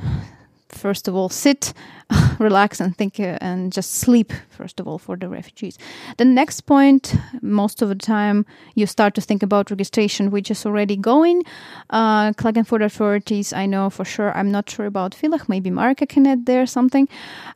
First 0.68 1.06
of 1.06 1.14
all, 1.14 1.28
sit, 1.28 1.72
relax, 2.40 2.80
and 2.80 2.96
think, 2.96 3.20
uh, 3.20 3.38
and 3.40 3.72
just 3.72 3.94
sleep. 3.94 4.32
First 4.50 4.80
of 4.80 4.88
all, 4.88 4.98
for 4.98 5.16
the 5.16 5.28
refugees. 5.28 5.78
The 6.16 6.24
next 6.24 6.62
point, 6.62 7.14
most 7.42 7.80
of 7.80 7.88
the 7.88 7.94
time, 7.94 8.44
you 8.74 8.86
start 8.86 9.14
to 9.14 9.20
think 9.20 9.44
about 9.44 9.70
registration, 9.70 10.32
which 10.32 10.50
is 10.50 10.66
already 10.66 10.96
going. 10.96 11.44
Uh, 11.90 12.32
Klagenfurt 12.32 12.84
authorities, 12.84 13.52
I 13.52 13.66
know 13.66 13.88
for 13.88 14.04
sure. 14.04 14.36
I'm 14.36 14.50
not 14.50 14.68
sure 14.68 14.86
about 14.86 15.14
Villach. 15.14 15.48
Maybe 15.48 15.70
Marika 15.70 16.08
can 16.08 16.26
add 16.26 16.46
there 16.46 16.66
something. 16.66 17.08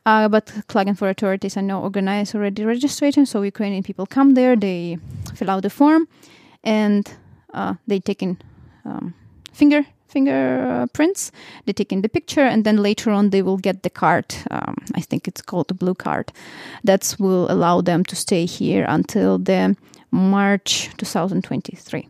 Uh, 0.05 0.29
but 0.29 0.45
Klagenfurt 0.69 1.11
authorities, 1.11 1.57
I 1.57 1.61
know, 1.61 1.81
organize 1.81 2.33
already 2.33 2.63
registration. 2.63 3.25
So 3.25 3.41
Ukrainian 3.41 3.83
people 3.83 4.05
come 4.05 4.35
there, 4.35 4.55
they 4.55 4.97
fill 5.35 5.49
out 5.49 5.63
the 5.63 5.69
form, 5.69 6.07
and 6.63 7.18
uh, 7.53 7.75
they 7.87 7.99
taken 7.99 8.37
um, 8.85 9.13
finger 9.51 9.85
fingerprints. 10.09 11.31
They 11.65 11.73
take 11.73 11.93
in 11.93 12.01
the 12.01 12.09
picture, 12.09 12.41
and 12.41 12.63
then 12.63 12.77
later 12.77 13.11
on 13.11 13.29
they 13.29 13.41
will 13.41 13.57
get 13.57 13.83
the 13.83 13.89
card. 13.89 14.35
Um, 14.51 14.75
I 14.95 15.01
think 15.01 15.27
it's 15.27 15.41
called 15.41 15.67
the 15.67 15.73
blue 15.75 15.95
card. 15.95 16.31
That 16.83 17.15
will 17.19 17.49
allow 17.51 17.81
them 17.81 18.03
to 18.05 18.15
stay 18.15 18.45
here 18.45 18.85
until 18.87 19.37
the 19.37 19.75
March 20.11 20.89
2023. 20.97 22.07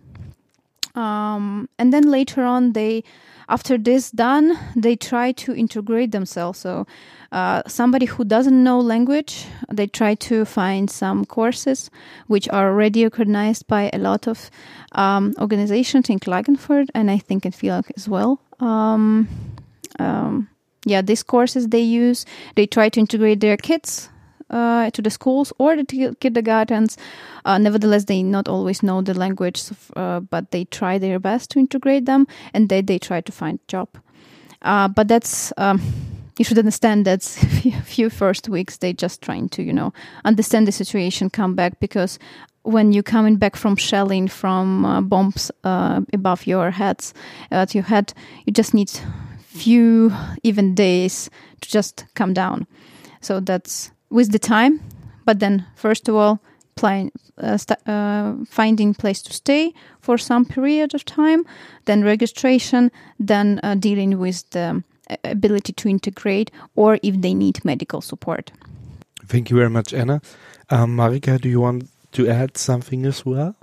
Um, 0.99 1.69
and 1.79 1.93
then 1.93 2.03
later 2.11 2.43
on, 2.43 2.73
they 2.73 3.03
after 3.47 3.79
this 3.79 4.11
done, 4.11 4.57
they 4.75 4.95
try 4.95 5.31
to 5.31 5.55
integrate 5.55 6.11
themselves. 6.11 6.59
So 6.59 6.85
uh, 7.31 7.63
somebody 7.65 8.05
who 8.05 8.23
doesn't 8.23 8.63
know 8.63 8.79
language, 8.79 9.45
they 9.71 9.87
try 9.87 10.13
to 10.15 10.45
find 10.45 10.89
some 10.89 11.25
courses 11.25 11.89
which 12.27 12.47
are 12.49 12.69
already 12.69 13.03
recognized 13.03 13.65
by 13.67 13.89
a 13.91 13.97
lot 13.97 14.27
of 14.27 14.51
um, 14.91 15.33
organizations 15.39 16.09
in 16.09 16.19
Klagenfurt 16.19 16.89
and 16.93 17.09
I 17.09 17.17
think 17.17 17.45
in 17.45 17.51
Villach 17.51 17.89
as 17.97 18.07
well. 18.07 18.39
Um, 18.59 19.27
um, 19.97 20.47
yeah, 20.85 21.01
these 21.01 21.23
courses 21.23 21.69
they 21.69 21.81
use, 21.81 22.25
they 22.55 22.67
try 22.67 22.89
to 22.89 22.99
integrate 22.99 23.39
their 23.39 23.57
kids 23.57 24.09
uh, 24.49 24.89
to 24.91 25.01
the 25.01 25.09
schools 25.09 25.53
or 25.57 25.75
the 25.75 26.15
kindergartens. 26.19 26.97
Uh, 27.45 27.57
nevertheless, 27.57 28.05
they 28.05 28.23
not 28.23 28.47
always 28.47 28.83
know 28.83 29.01
the 29.01 29.13
language, 29.13 29.63
uh, 29.95 30.19
but 30.19 30.51
they 30.51 30.65
try 30.65 30.97
their 30.97 31.19
best 31.19 31.51
to 31.51 31.59
integrate 31.59 32.05
them, 32.05 32.27
and 32.53 32.69
they 32.69 32.81
they 32.81 32.99
try 32.99 33.21
to 33.21 33.31
find 33.31 33.59
job. 33.67 33.87
Uh, 34.61 34.87
but 34.87 35.07
that's 35.07 35.53
um, 35.57 35.81
you 36.39 36.45
should 36.45 36.57
understand 36.57 37.05
that 37.05 37.21
few 37.85 38.09
first 38.09 38.49
weeks 38.49 38.77
they 38.77 38.93
just 38.93 39.21
trying 39.21 39.49
to 39.49 39.61
you 39.61 39.73
know 39.73 39.93
understand 40.25 40.67
the 40.67 40.71
situation 40.71 41.29
come 41.29 41.53
back 41.53 41.79
because 41.79 42.17
when 42.63 42.91
you're 42.91 43.03
coming 43.03 43.35
back 43.35 43.55
from 43.55 43.75
shelling 43.75 44.27
from 44.27 44.85
uh, 44.85 45.01
bombs 45.01 45.51
uh, 45.63 46.01
above 46.13 46.47
your 46.47 46.71
heads 46.71 47.13
at 47.51 47.75
your 47.75 47.83
head 47.83 48.13
you 48.45 48.53
just 48.53 48.73
need 48.73 48.89
few 49.37 50.11
even 50.43 50.75
days 50.75 51.29
to 51.61 51.69
just 51.69 52.05
come 52.15 52.33
down 52.33 52.65
so 53.21 53.39
that's 53.39 53.91
with 54.09 54.31
the 54.31 54.39
time 54.39 54.79
but 55.25 55.39
then 55.39 55.65
first 55.75 56.09
of 56.09 56.15
all 56.15 56.39
plan, 56.75 57.11
uh, 57.37 57.57
uh, 57.85 58.33
finding 58.47 58.93
place 58.93 59.21
to 59.21 59.33
stay 59.33 59.73
for 59.99 60.17
some 60.17 60.45
period 60.45 60.93
of 60.93 61.03
time 61.03 61.45
then 61.85 62.03
registration 62.03 62.91
then 63.19 63.59
uh, 63.63 63.75
dealing 63.75 64.17
with 64.17 64.49
the 64.51 64.83
ability 65.23 65.73
to 65.73 65.89
integrate 65.89 66.51
or 66.75 66.99
if 67.03 67.21
they 67.21 67.33
need 67.33 67.63
medical 67.65 68.01
support. 68.01 68.51
Thank 69.25 69.49
you 69.49 69.57
very 69.57 69.69
much, 69.69 69.93
Anna. 69.93 70.21
Um, 70.69 70.95
Marika, 70.95 71.39
do 71.39 71.49
you 71.49 71.59
want 71.59 71.89
to 72.13 72.27
add 72.27 72.57
something 72.57 73.05
as 73.05 73.25
well? 73.25 73.55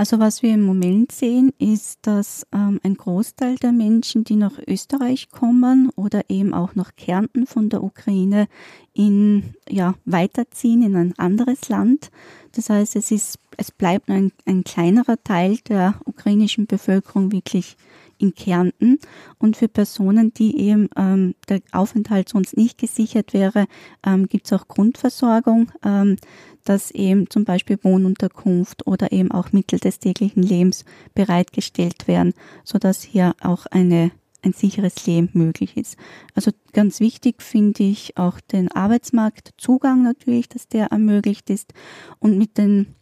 Also 0.00 0.18
was 0.18 0.42
wir 0.42 0.54
im 0.54 0.62
Moment 0.62 1.12
sehen, 1.12 1.52
ist, 1.58 1.98
dass 2.06 2.46
ähm, 2.54 2.80
ein 2.82 2.94
Großteil 2.94 3.56
der 3.56 3.70
Menschen, 3.70 4.24
die 4.24 4.36
nach 4.36 4.58
Österreich 4.66 5.28
kommen 5.28 5.90
oder 5.94 6.22
eben 6.30 6.54
auch 6.54 6.74
nach 6.74 6.96
Kärnten 6.96 7.46
von 7.46 7.68
der 7.68 7.82
Ukraine, 7.82 8.48
in 8.94 9.52
ja 9.68 9.94
weiterziehen 10.06 10.80
in 10.80 10.96
ein 10.96 11.18
anderes 11.18 11.68
Land. 11.68 12.10
Das 12.52 12.70
heißt, 12.70 12.96
es 12.96 13.10
ist 13.10 13.38
es 13.58 13.70
bleibt 13.70 14.08
nur 14.08 14.16
ein, 14.16 14.32
ein 14.46 14.64
kleinerer 14.64 15.22
Teil 15.22 15.58
der 15.68 16.00
ukrainischen 16.06 16.66
Bevölkerung 16.66 17.30
wirklich 17.30 17.76
in 18.16 18.34
Kärnten 18.34 18.98
und 19.38 19.56
für 19.56 19.68
Personen, 19.68 20.32
die 20.32 20.58
eben 20.58 20.88
ähm, 20.96 21.34
der 21.48 21.60
Aufenthalt 21.72 22.28
sonst 22.28 22.56
nicht 22.56 22.78
gesichert 22.78 23.32
wäre, 23.32 23.66
ähm, 24.04 24.28
gibt 24.28 24.46
es 24.46 24.52
auch 24.52 24.68
Grundversorgung, 24.68 25.72
ähm, 25.84 26.16
dass 26.64 26.90
eben 26.90 27.28
zum 27.30 27.44
Beispiel 27.44 27.78
Wohnunterkunft 27.82 28.86
oder 28.86 29.12
eben 29.12 29.30
auch 29.30 29.52
Mittel 29.52 29.78
des 29.78 29.98
täglichen 29.98 30.42
Lebens 30.42 30.84
bereitgestellt 31.14 32.08
werden, 32.08 32.34
so 32.64 32.78
dass 32.78 33.02
hier 33.02 33.34
auch 33.40 33.66
eine 33.66 34.10
ein 34.42 34.52
sicheres 34.52 35.06
Leben 35.06 35.28
möglich 35.34 35.76
ist. 35.76 35.98
Also 36.34 36.50
ganz 36.72 37.00
wichtig 37.00 37.42
finde 37.42 37.82
ich 37.82 38.16
auch 38.16 38.40
den 38.40 38.70
Arbeitsmarktzugang 38.70 40.02
natürlich, 40.02 40.48
dass 40.48 40.66
der 40.66 40.86
ermöglicht 40.86 41.50
ist 41.50 41.74
und 42.20 42.38
mit 42.38 42.56
den 42.58 42.94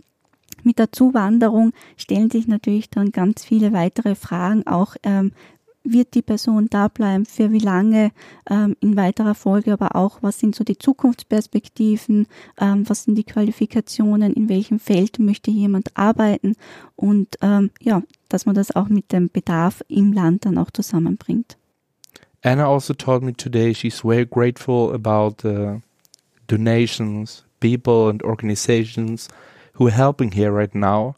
mit 0.65 0.81
der 0.81 0.91
Zuwanderung 0.91 1.73
stellen 1.97 2.31
sich 2.31 2.49
natürlich 2.49 2.91
dann 2.91 3.13
ganz 3.13 3.45
viele 3.45 3.73
weitere 3.73 4.17
Fragen, 4.17 4.67
auch 4.67 4.97
ähm, 5.05 5.33
wird 5.93 6.15
die 6.15 6.23
Person 6.23 6.69
da 6.71 6.89
bleiben, 6.89 7.25
für 7.25 7.53
wie 7.53 7.59
lange 7.59 8.11
ähm, 8.49 8.77
in 8.81 8.97
weiterer 8.97 9.35
Folge, 9.35 9.73
aber 9.73 9.97
auch, 9.97 10.23
was 10.23 10.39
sind 10.39 10.55
so 10.55 10.65
die 10.65 10.79
Zukunftsperspektiven, 10.79 12.27
ähm, 12.61 12.89
was 12.89 13.05
sind 13.05 13.17
die 13.17 13.25
Qualifikationen, 13.25 14.33
in 14.33 14.49
welchem 14.49 14.79
Feld 14.79 15.19
möchte 15.19 15.51
jemand 15.51 15.97
arbeiten 15.97 16.55
und 16.97 17.37
ähm, 17.43 17.71
ja, 17.81 18.03
dass 18.29 18.47
man 18.47 18.55
das 18.55 18.75
auch 18.75 18.89
mit 18.89 19.13
dem 19.13 19.31
Bedarf 19.31 19.83
im 19.89 20.13
Land 20.13 20.45
dann 20.45 20.59
auch 20.59 20.71
zusammenbringt. 20.71 21.57
Anna 22.43 22.67
also 22.67 22.95
told 22.95 23.23
me 23.23 23.33
today 23.33 23.75
she's 23.75 24.01
very 24.01 24.25
grateful 24.25 24.95
about 24.95 25.43
the 25.43 25.81
donations, 26.47 27.45
people 27.61 28.09
and 28.09 28.23
organizations 28.23 29.29
who 29.75 29.87
are 29.87 29.95
helping 29.95 30.33
here 30.33 30.53
right 30.53 30.75
now. 30.75 31.17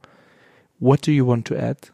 What 0.78 1.02
do 1.02 1.12
you 1.12 1.26
want 1.26 1.46
to 1.46 1.56
add? 1.56 1.90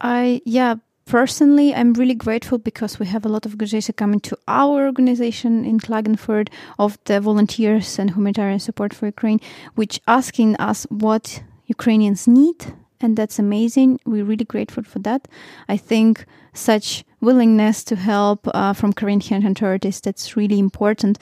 I 0.00 0.42
yeah, 0.44 0.76
personally, 1.10 1.74
I'm 1.74 1.92
really 1.94 2.14
grateful 2.14 2.58
because 2.58 3.00
we 3.00 3.06
have 3.06 3.26
a 3.26 3.28
lot 3.28 3.44
of 3.44 3.52
organizations 3.52 3.96
coming 3.96 4.20
to 4.20 4.38
our 4.46 4.86
organization 4.86 5.64
in 5.64 5.80
Klagenfurt 5.80 6.48
of 6.78 6.98
the 7.04 7.20
volunteers 7.20 7.98
and 7.98 8.10
humanitarian 8.10 8.60
support 8.60 8.94
for 8.94 9.06
Ukraine, 9.06 9.40
which 9.74 10.00
asking 10.06 10.54
us 10.56 10.86
what 10.88 11.42
Ukrainians 11.66 12.28
need 12.28 12.58
and 13.00 13.16
that's 13.16 13.38
amazing. 13.38 13.98
We're 14.04 14.24
really 14.24 14.44
grateful 14.44 14.84
for 14.84 14.98
that. 15.00 15.26
I 15.68 15.76
think 15.76 16.26
such 16.52 17.04
willingness 17.20 17.82
to 17.84 17.96
help 17.96 18.46
uh, 18.54 18.72
from 18.72 18.92
Corinthian 18.92 19.44
authorities 19.46 20.00
that's 20.00 20.36
really 20.36 20.58
important. 20.58 21.18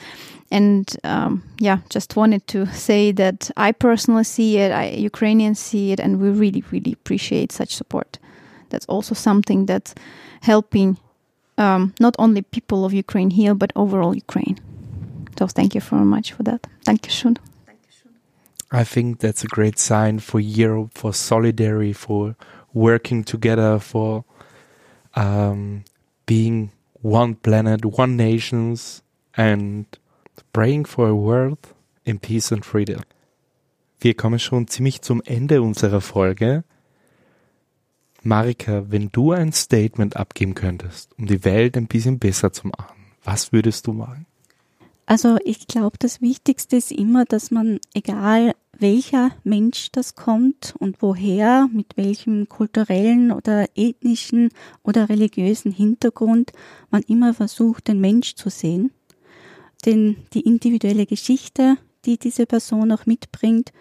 And 0.51 0.85
um, 1.03 1.43
yeah, 1.59 1.79
just 1.89 2.15
wanted 2.15 2.45
to 2.47 2.65
say 2.67 3.11
that 3.13 3.49
I 3.57 3.71
personally 3.71 4.23
see 4.25 4.57
it, 4.57 4.71
I, 4.71 4.89
Ukrainians 4.89 5.59
see 5.59 5.91
it, 5.91 5.99
and 5.99 6.19
we 6.19 6.29
really, 6.29 6.63
really 6.71 6.93
appreciate 6.93 7.51
such 7.51 7.75
support. 7.75 8.19
That's 8.69 8.85
also 8.85 9.15
something 9.15 9.65
that's 9.65 9.93
helping 10.41 10.97
um, 11.57 11.93
not 11.99 12.15
only 12.17 12.41
people 12.41 12.85
of 12.85 12.93
Ukraine 12.93 13.31
here, 13.31 13.53
but 13.53 13.71
overall 13.75 14.15
Ukraine. 14.15 14.57
So 15.37 15.47
thank 15.47 15.75
you 15.75 15.81
very 15.81 16.05
much 16.05 16.33
for 16.33 16.43
that. 16.43 16.67
Thank 16.83 17.05
you, 17.05 17.11
Shun. 17.11 17.37
I 18.71 18.83
think 18.83 19.19
that's 19.19 19.43
a 19.43 19.47
great 19.47 19.79
sign 19.79 20.19
for 20.19 20.39
Europe, 20.39 20.91
for 20.93 21.11
solidarity, 21.13 21.93
for 21.93 22.35
working 22.73 23.23
together, 23.23 23.79
for 23.79 24.25
um, 25.15 25.83
being 26.27 26.71
one 27.01 27.35
planet, 27.35 27.83
one 27.83 28.15
nations, 28.15 29.01
and 29.35 29.85
praying 30.53 30.85
for 30.85 31.07
a 31.07 31.15
world 31.15 31.57
in 32.05 32.19
peace 32.19 32.51
and 32.51 32.63
freedom. 32.63 33.01
Wir 34.01 34.13
kommen 34.13 34.39
schon 34.39 34.67
ziemlich 34.67 35.01
zum 35.01 35.21
Ende 35.25 35.61
unserer 35.61 35.99
Folge. 35.99 36.63
Marika, 38.23 38.85
wenn 38.89 39.09
du 39.11 39.31
ein 39.31 39.53
Statement 39.53 40.17
abgeben 40.17 40.55
könntest, 40.55 41.17
um 41.17 41.25
die 41.25 41.43
Welt 41.45 41.77
ein 41.77 41.87
bisschen 41.87 42.19
besser 42.19 42.51
zu 42.51 42.67
machen, 42.67 43.05
was 43.23 43.51
würdest 43.51 43.87
du 43.87 43.93
machen? 43.93 44.25
Also 45.05 45.37
ich 45.43 45.67
glaube, 45.67 45.97
das 45.97 46.21
Wichtigste 46.21 46.77
ist 46.77 46.91
immer, 46.91 47.25
dass 47.25 47.49
man, 47.49 47.79
egal 47.93 48.53
welcher 48.77 49.31
Mensch 49.43 49.91
das 49.91 50.15
kommt 50.15 50.75
und 50.79 51.01
woher, 51.01 51.67
mit 51.73 51.97
welchem 51.97 52.47
kulturellen 52.47 53.31
oder 53.31 53.67
ethnischen 53.75 54.49
oder 54.83 55.09
religiösen 55.09 55.71
Hintergrund, 55.71 56.51
man 56.89 57.01
immer 57.03 57.33
versucht, 57.33 57.87
den 57.87 57.99
Mensch 57.99 58.35
zu 58.35 58.49
sehen, 58.49 58.91
denn 59.85 60.17
die 60.33 60.41
individuelle 60.41 61.05
Geschichte, 61.05 61.77
die 62.05 62.17
diese 62.17 62.45
Person 62.45 62.91
auch 62.91 63.05
mitbringt 63.05 63.71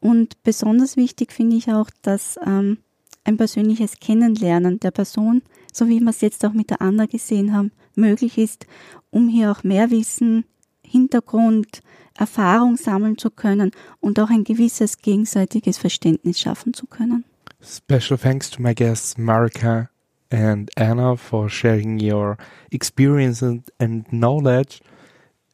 und 0.00 0.42
besonders 0.42 0.96
wichtig 0.96 1.32
finde 1.32 1.56
ich 1.56 1.72
auch, 1.72 1.88
dass 2.02 2.38
ähm, 2.44 2.78
ein 3.24 3.36
persönliches 3.36 4.00
Kennenlernen 4.00 4.80
der 4.80 4.90
Person, 4.90 5.42
so 5.72 5.88
wie 5.88 6.00
wir 6.00 6.10
es 6.10 6.20
jetzt 6.20 6.44
auch 6.44 6.52
mit 6.52 6.70
der 6.70 6.82
Anna 6.82 7.06
gesehen 7.06 7.52
haben, 7.52 7.72
möglich 7.94 8.38
ist, 8.38 8.66
um 9.10 9.28
hier 9.28 9.50
auch 9.50 9.62
mehr 9.62 9.90
Wissen 9.90 10.44
Hintergrund, 10.92 11.80
Erfahrung 12.18 12.76
sammeln 12.76 13.16
zu 13.16 13.30
können 13.30 13.70
und 14.00 14.20
auch 14.20 14.28
ein 14.28 14.44
gewisses 14.44 14.98
gegenseitiges 14.98 15.78
Verständnis 15.78 16.38
schaffen 16.38 16.74
zu 16.74 16.86
können. 16.86 17.24
Special 17.62 18.18
thanks 18.18 18.50
to 18.50 18.60
my 18.60 18.74
guests 18.74 19.16
Marika 19.16 19.88
and 20.30 20.70
Anna 20.76 21.16
for 21.16 21.48
sharing 21.48 21.98
your 21.98 22.36
experience 22.70 23.42
and, 23.42 24.10
knowledge 24.10 24.80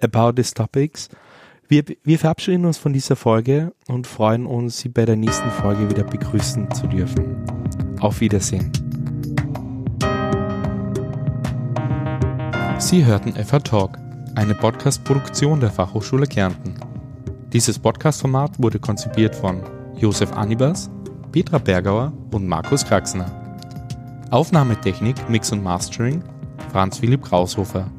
about 0.00 0.32
these 0.32 0.52
topics. 0.52 1.08
Wir, 1.70 1.84
wir 2.02 2.18
verabschieden 2.18 2.64
uns 2.64 2.78
von 2.78 2.94
dieser 2.94 3.14
Folge 3.14 3.74
und 3.88 4.06
freuen 4.06 4.46
uns, 4.46 4.78
Sie 4.78 4.88
bei 4.88 5.04
der 5.04 5.16
nächsten 5.16 5.50
Folge 5.50 5.90
wieder 5.90 6.02
begrüßen 6.02 6.70
zu 6.70 6.86
dürfen. 6.86 7.44
Auf 8.00 8.22
Wiedersehen. 8.22 8.72
Sie 12.78 13.04
hörten 13.04 13.34
FH 13.34 13.58
Talk 13.60 13.98
eine 14.34 14.54
Podcast-Produktion 14.54 15.60
der 15.60 15.70
Fachhochschule 15.70 16.26
Kärnten. 16.26 16.72
Dieses 17.52 17.78
Podcast-Format 17.78 18.52
wurde 18.62 18.78
konzipiert 18.78 19.36
von 19.36 19.60
Josef 19.94 20.32
Anibas, 20.32 20.88
Petra 21.32 21.58
Bergauer 21.58 22.14
und 22.32 22.48
Markus 22.48 22.82
Kraxner. 22.82 23.30
Aufnahmetechnik, 24.30 25.28
Mix 25.28 25.52
und 25.52 25.62
Mastering 25.62 26.24
Franz 26.72 26.96
Philipp 26.96 27.24
Kraushofer. 27.24 27.90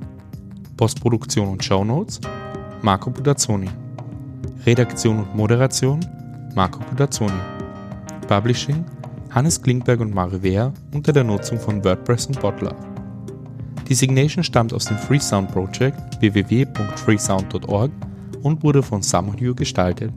Postproduktion 0.76 1.50
und 1.50 1.64
Shownotes 1.64 2.20
Marco 2.82 3.12
Budazzoni. 3.12 3.70
Redaktion 4.66 5.20
und 5.20 5.36
Moderation 5.36 6.00
Marco 6.56 6.80
Budazzoni. 6.90 7.32
Publishing 8.28 8.86
Hannes 9.32 9.62
Klingberg 9.62 10.00
und 10.00 10.14
Mario 10.14 10.42
Wehr 10.42 10.74
unter 10.94 11.12
der 11.12 11.26
Nutzung 11.26 11.60
von 11.60 11.84
WordPress 11.84 12.28
und 12.28 12.40
Bottler. 12.40 12.74
Die 13.90 13.94
Signation 13.94 14.44
stammt 14.44 14.74
aus 14.74 14.86
dem 14.86 14.98
Freesound 14.98 15.52
Project 15.52 15.98
www.freesound.org 16.22 17.92
und 18.44 18.64
wurde 18.64 18.82
von 18.82 19.02
Samuel 19.02 19.54
gestaltet. 19.54 20.14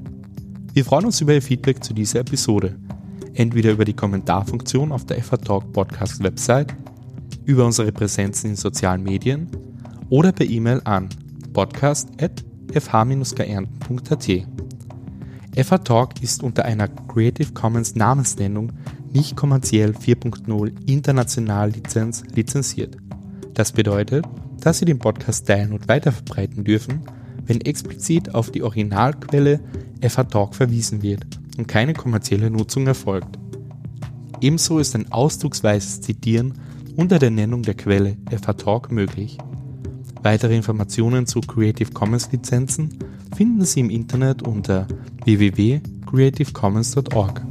Wir 0.72 0.84
freuen 0.84 1.06
uns 1.06 1.20
über 1.20 1.34
Ihr 1.34 1.42
Feedback 1.42 1.82
zu 1.82 1.92
dieser 1.92 2.20
Episode. 2.20 2.76
Entweder 3.34 3.72
über 3.72 3.84
die 3.84 3.94
Kommentarfunktion 3.94 4.92
auf 4.92 5.04
der 5.04 5.20
FA 5.22 5.36
Talk 5.36 5.72
Podcast 5.72 6.22
Website, 6.22 6.72
über 7.44 7.66
unsere 7.66 7.90
Präsenzen 7.90 8.50
in 8.50 8.56
sozialen 8.56 9.02
Medien 9.02 9.48
oder 10.10 10.30
per 10.30 10.46
E-Mail 10.46 10.80
an 10.84 11.08
podcast.fh-geernten.at. 12.72 14.46
FA 15.64 15.78
Talk 15.78 16.22
ist 16.22 16.42
unter 16.42 16.64
einer 16.64 16.88
Creative 16.88 17.52
Commons 17.52 17.94
Namensnennung 17.94 18.72
nicht 19.12 19.36
kommerziell 19.36 19.90
4.0 19.90 20.88
international 20.88 21.70
Lizenz 21.70 22.24
lizenziert. 22.34 22.96
Das 23.52 23.72
bedeutet, 23.72 24.24
dass 24.60 24.78
Sie 24.78 24.86
den 24.86 24.98
Podcast 24.98 25.46
teilen 25.46 25.72
und 25.72 25.88
weiterverbreiten 25.88 26.64
dürfen, 26.64 27.02
wenn 27.44 27.60
explizit 27.60 28.34
auf 28.34 28.50
die 28.50 28.62
Originalquelle 28.62 29.60
FH 30.00 30.24
Talk 30.24 30.54
verwiesen 30.54 31.02
wird 31.02 31.26
und 31.58 31.68
keine 31.68 31.92
kommerzielle 31.92 32.50
Nutzung 32.50 32.86
erfolgt. 32.86 33.38
Ebenso 34.40 34.78
ist 34.78 34.94
ein 34.94 35.12
ausdrucksweises 35.12 36.00
Zitieren 36.00 36.54
unter 36.96 37.18
der 37.18 37.30
Nennung 37.30 37.62
der 37.62 37.74
Quelle 37.74 38.16
FH 38.30 38.54
Talk 38.54 38.90
möglich. 38.90 39.36
Weitere 40.22 40.54
Informationen 40.54 41.26
zu 41.26 41.40
Creative 41.40 41.90
Commons 41.90 42.30
Lizenzen 42.30 42.96
finden 43.36 43.64
Sie 43.64 43.80
im 43.80 43.90
Internet 43.90 44.42
unter 44.42 44.86
www.creativecommons.org. 45.24 47.42